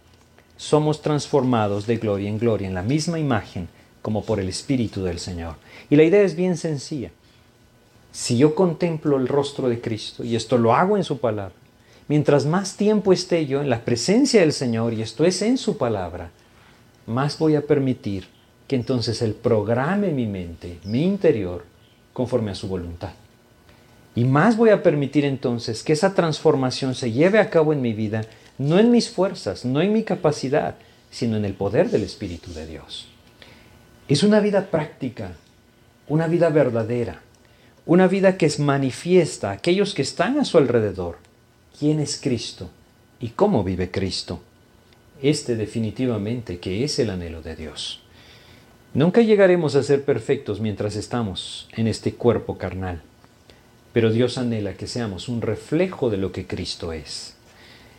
[0.56, 3.68] somos transformados de gloria en gloria en la misma imagen
[4.02, 5.56] como por el Espíritu del Señor.
[5.90, 7.10] Y la idea es bien sencilla.
[8.12, 11.65] Si yo contemplo el rostro de Cristo, y esto lo hago en su palabra,
[12.08, 15.76] mientras más tiempo esté yo en la presencia del Señor, y esto es en su
[15.76, 16.30] palabra,
[17.06, 18.26] más voy a permitir
[18.66, 21.64] que entonces Él programe mi mente, mi interior,
[22.12, 23.12] conforme a su voluntad.
[24.14, 27.92] Y más voy a permitir entonces que esa transformación se lleve a cabo en mi
[27.92, 28.22] vida,
[28.58, 30.76] no en mis fuerzas, no en mi capacidad,
[31.10, 33.08] sino en el poder del Espíritu de Dios.
[34.08, 35.32] Es una vida práctica,
[36.08, 37.20] una vida verdadera,
[37.84, 41.18] una vida que es manifiesta a aquellos que están a su alrededor
[41.78, 42.70] quién es Cristo
[43.20, 44.40] y cómo vive Cristo.
[45.22, 48.00] Este definitivamente que es el anhelo de Dios.
[48.94, 53.02] Nunca llegaremos a ser perfectos mientras estamos en este cuerpo carnal,
[53.92, 57.34] pero Dios anhela que seamos un reflejo de lo que Cristo es.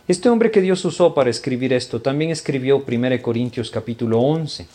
[0.08, 4.66] Este hombre que Dios usó para escribir esto también escribió 1 Corintios capítulo 11.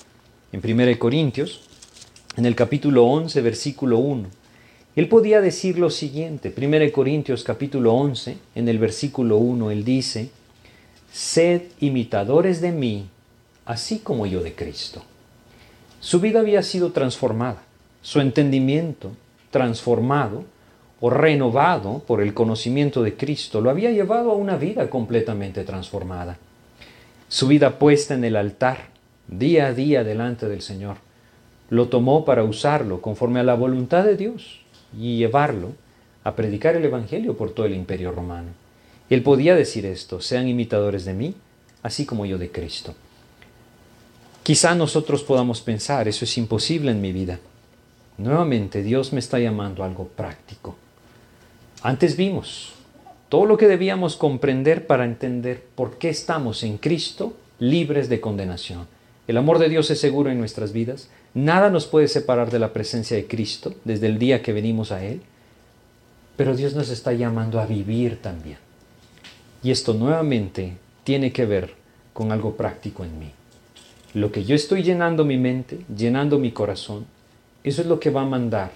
[0.51, 1.61] En 1 Corintios,
[2.37, 4.29] en el capítulo 11, versículo 1,
[4.95, 10.29] él podía decir lo siguiente, 1 Corintios capítulo 11, en el versículo 1, él dice,
[11.11, 13.07] Sed imitadores de mí,
[13.65, 15.03] así como yo de Cristo.
[15.99, 17.63] Su vida había sido transformada,
[18.03, 19.11] su entendimiento
[19.49, 20.43] transformado
[20.99, 26.37] o renovado por el conocimiento de Cristo lo había llevado a una vida completamente transformada.
[27.29, 28.89] Su vida puesta en el altar,
[29.27, 30.97] día a día delante del Señor,
[31.69, 34.62] lo tomó para usarlo conforme a la voluntad de Dios
[34.99, 35.71] y llevarlo
[36.23, 38.49] a predicar el Evangelio por todo el imperio romano.
[39.09, 41.35] Él podía decir esto, sean imitadores de mí,
[41.81, 42.95] así como yo de Cristo.
[44.43, 47.39] Quizá nosotros podamos pensar, eso es imposible en mi vida.
[48.17, 50.75] Nuevamente, Dios me está llamando a algo práctico.
[51.81, 52.73] Antes vimos
[53.29, 58.87] todo lo que debíamos comprender para entender por qué estamos en Cristo libres de condenación.
[59.27, 61.09] El amor de Dios es seguro en nuestras vidas.
[61.33, 65.03] Nada nos puede separar de la presencia de Cristo desde el día que venimos a
[65.03, 65.21] Él.
[66.37, 68.57] Pero Dios nos está llamando a vivir también.
[69.63, 71.73] Y esto nuevamente tiene que ver
[72.11, 73.31] con algo práctico en mí.
[74.13, 77.05] Lo que yo estoy llenando mi mente, llenando mi corazón,
[77.63, 78.71] eso es lo que va a mandar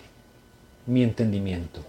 [0.86, 1.82] mi entendimiento.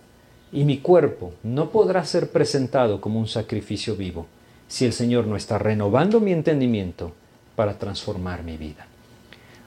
[0.53, 4.27] Y mi cuerpo no podrá ser presentado como un sacrificio vivo
[4.67, 7.13] si el Señor no está renovando mi entendimiento
[7.57, 8.88] para transformar mi vida.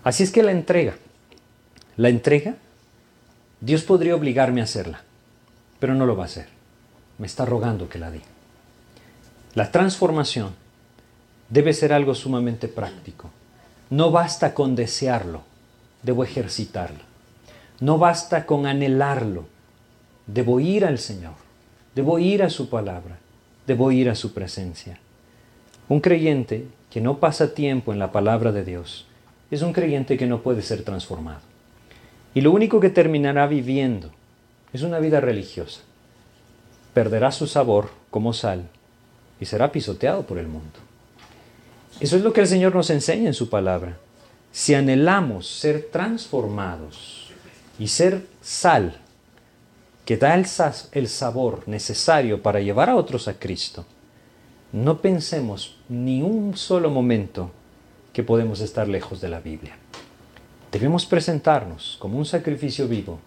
[0.03, 0.95] Así es que la entrega,
[1.97, 2.55] la entrega,
[3.59, 5.03] Dios podría obligarme a hacerla,
[5.79, 6.47] pero no lo va a hacer.
[7.17, 8.21] Me está rogando que la dé.
[9.53, 10.55] La transformación
[11.49, 13.29] debe ser algo sumamente práctico
[13.91, 15.43] no basta con desearlo,
[16.01, 17.01] debo ejercitarlo.
[17.81, 19.47] No basta con anhelarlo,
[20.27, 21.33] debo ir al Señor,
[21.93, 23.19] debo ir a su palabra,
[23.67, 24.97] debo ir a su presencia.
[25.89, 29.07] Un creyente que no pasa tiempo en la palabra de Dios
[29.51, 31.41] es un creyente que no puede ser transformado.
[32.33, 34.09] Y lo único que terminará viviendo
[34.71, 35.81] es una vida religiosa.
[36.93, 38.69] Perderá su sabor como sal
[39.39, 40.79] y será pisoteado por el mundo.
[41.99, 43.97] Eso es lo que el Señor nos enseña en su palabra.
[44.51, 47.31] Si anhelamos ser transformados
[47.77, 48.97] y ser sal,
[50.05, 50.45] que da el,
[50.93, 53.85] el sabor necesario para llevar a otros a Cristo,
[54.71, 57.51] no pensemos ni un solo momento
[58.13, 59.77] que podemos estar lejos de la Biblia.
[60.71, 63.19] Debemos presentarnos como un sacrificio vivo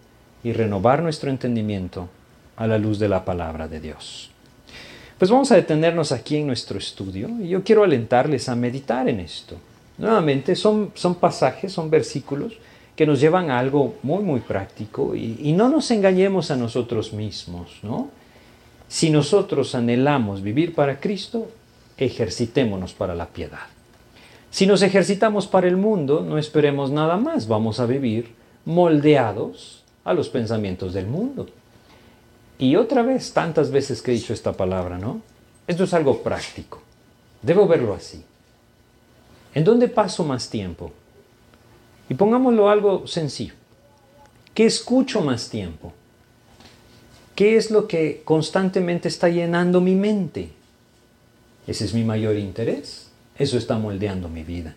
[0.43, 2.09] y renovar nuestro entendimiento
[2.55, 4.31] a la luz de la palabra de Dios.
[5.17, 9.19] Pues vamos a detenernos aquí en nuestro estudio y yo quiero alentarles a meditar en
[9.19, 9.57] esto.
[9.97, 12.53] Nuevamente son, son pasajes, son versículos
[12.95, 17.13] que nos llevan a algo muy, muy práctico y, y no nos engañemos a nosotros
[17.13, 18.09] mismos, ¿no?
[18.87, 21.49] Si nosotros anhelamos vivir para Cristo,
[21.97, 23.74] ejercitémonos para la piedad.
[24.55, 28.33] Si nos ejercitamos para el mundo, no esperemos nada más, vamos a vivir
[28.63, 31.49] moldeados a los pensamientos del mundo.
[32.57, 35.19] Y otra vez, tantas veces que he dicho esta palabra, ¿no?
[35.67, 36.81] Esto es algo práctico.
[37.41, 38.23] Debo verlo así.
[39.53, 40.93] ¿En dónde paso más tiempo?
[42.07, 43.55] Y pongámoslo algo sencillo.
[44.53, 45.91] ¿Qué escucho más tiempo?
[47.35, 50.51] ¿Qué es lo que constantemente está llenando mi mente?
[51.67, 53.04] Ese es mi mayor interés.
[53.37, 54.75] Eso está moldeando mi vida.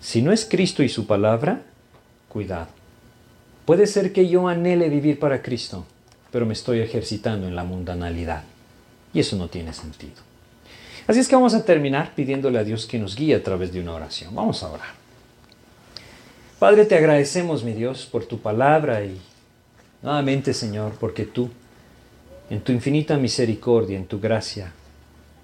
[0.00, 1.62] Si no es Cristo y su palabra,
[2.28, 2.68] cuidado.
[3.64, 5.86] Puede ser que yo anhele vivir para Cristo,
[6.30, 8.44] pero me estoy ejercitando en la mundanalidad.
[9.12, 10.16] Y eso no tiene sentido.
[11.06, 13.80] Así es que vamos a terminar pidiéndole a Dios que nos guíe a través de
[13.80, 14.34] una oración.
[14.34, 14.94] Vamos a orar.
[16.58, 19.20] Padre, te agradecemos, mi Dios, por tu palabra y
[20.02, 21.50] nuevamente, Señor, porque tú,
[22.48, 24.72] en tu infinita misericordia, en tu gracia,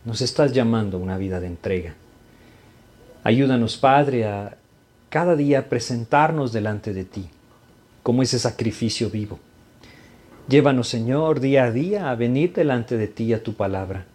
[0.04, 1.94] nos estás llamando a una vida de entrega.
[3.22, 4.56] Ayúdanos, Padre, a
[5.10, 7.28] cada día presentarnos delante de ti
[8.02, 9.38] como ese sacrificio vivo.
[10.48, 14.06] Llévanos, Señor, día a día a venir delante de ti a tu palabra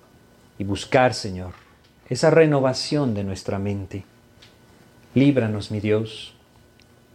[0.58, 1.54] y buscar, Señor,
[2.10, 4.06] esa renovación de nuestra mente.
[5.14, 6.34] Líbranos, mi Dios,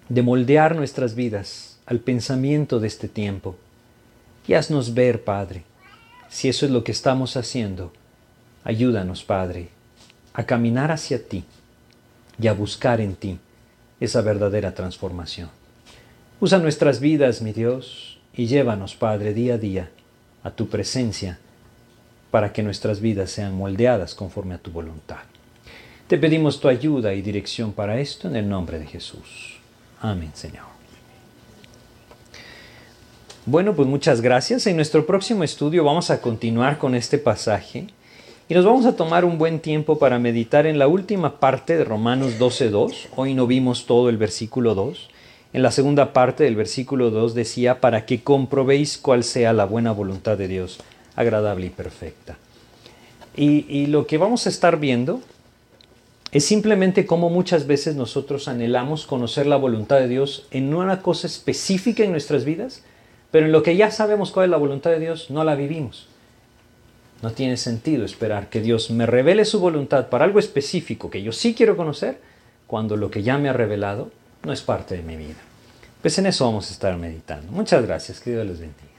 [0.09, 3.57] de moldear nuestras vidas al pensamiento de este tiempo
[4.47, 5.64] y haznos ver, Padre,
[6.28, 7.93] si eso es lo que estamos haciendo.
[8.62, 9.70] Ayúdanos, Padre,
[10.34, 11.45] a caminar hacia ti
[12.41, 13.38] y a buscar en ti
[14.01, 15.51] esa verdadera transformación.
[16.41, 19.91] Usa nuestras vidas, mi Dios, y llévanos, Padre, día a día
[20.43, 21.38] a tu presencia
[22.30, 25.18] para que nuestras vidas sean moldeadas conforme a tu voluntad.
[26.07, 29.59] Te pedimos tu ayuda y dirección para esto en el nombre de Jesús.
[30.01, 30.64] Amén, Señor.
[33.47, 34.66] Bueno, pues muchas gracias.
[34.66, 37.88] En nuestro próximo estudio vamos a continuar con este pasaje
[38.51, 41.84] y nos vamos a tomar un buen tiempo para meditar en la última parte de
[41.84, 43.07] Romanos 12.2.
[43.14, 45.09] Hoy no vimos todo el versículo 2.
[45.53, 49.92] En la segunda parte del versículo 2 decía, para que comprobéis cuál sea la buena
[49.92, 50.80] voluntad de Dios
[51.14, 52.38] agradable y perfecta.
[53.36, 55.20] Y, lo que vamos a estar viendo
[56.32, 61.28] es simplemente cómo muchas veces nosotros anhelamos conocer la voluntad de Dios en una cosa
[61.28, 62.82] específica en nuestras vidas,
[63.30, 66.09] pero en lo que ya sabemos cuál es la voluntad de Dios, no la vivimos.
[67.22, 71.32] No tiene sentido esperar que Dios me revele su voluntad para algo específico que yo
[71.32, 72.18] sí quiero conocer,
[72.66, 74.10] cuando lo que ya me ha revelado
[74.42, 75.40] no es parte de mi vida.
[76.00, 77.52] Pues en eso vamos a estar meditando.
[77.52, 78.89] Muchas gracias, que Dios les bendiga.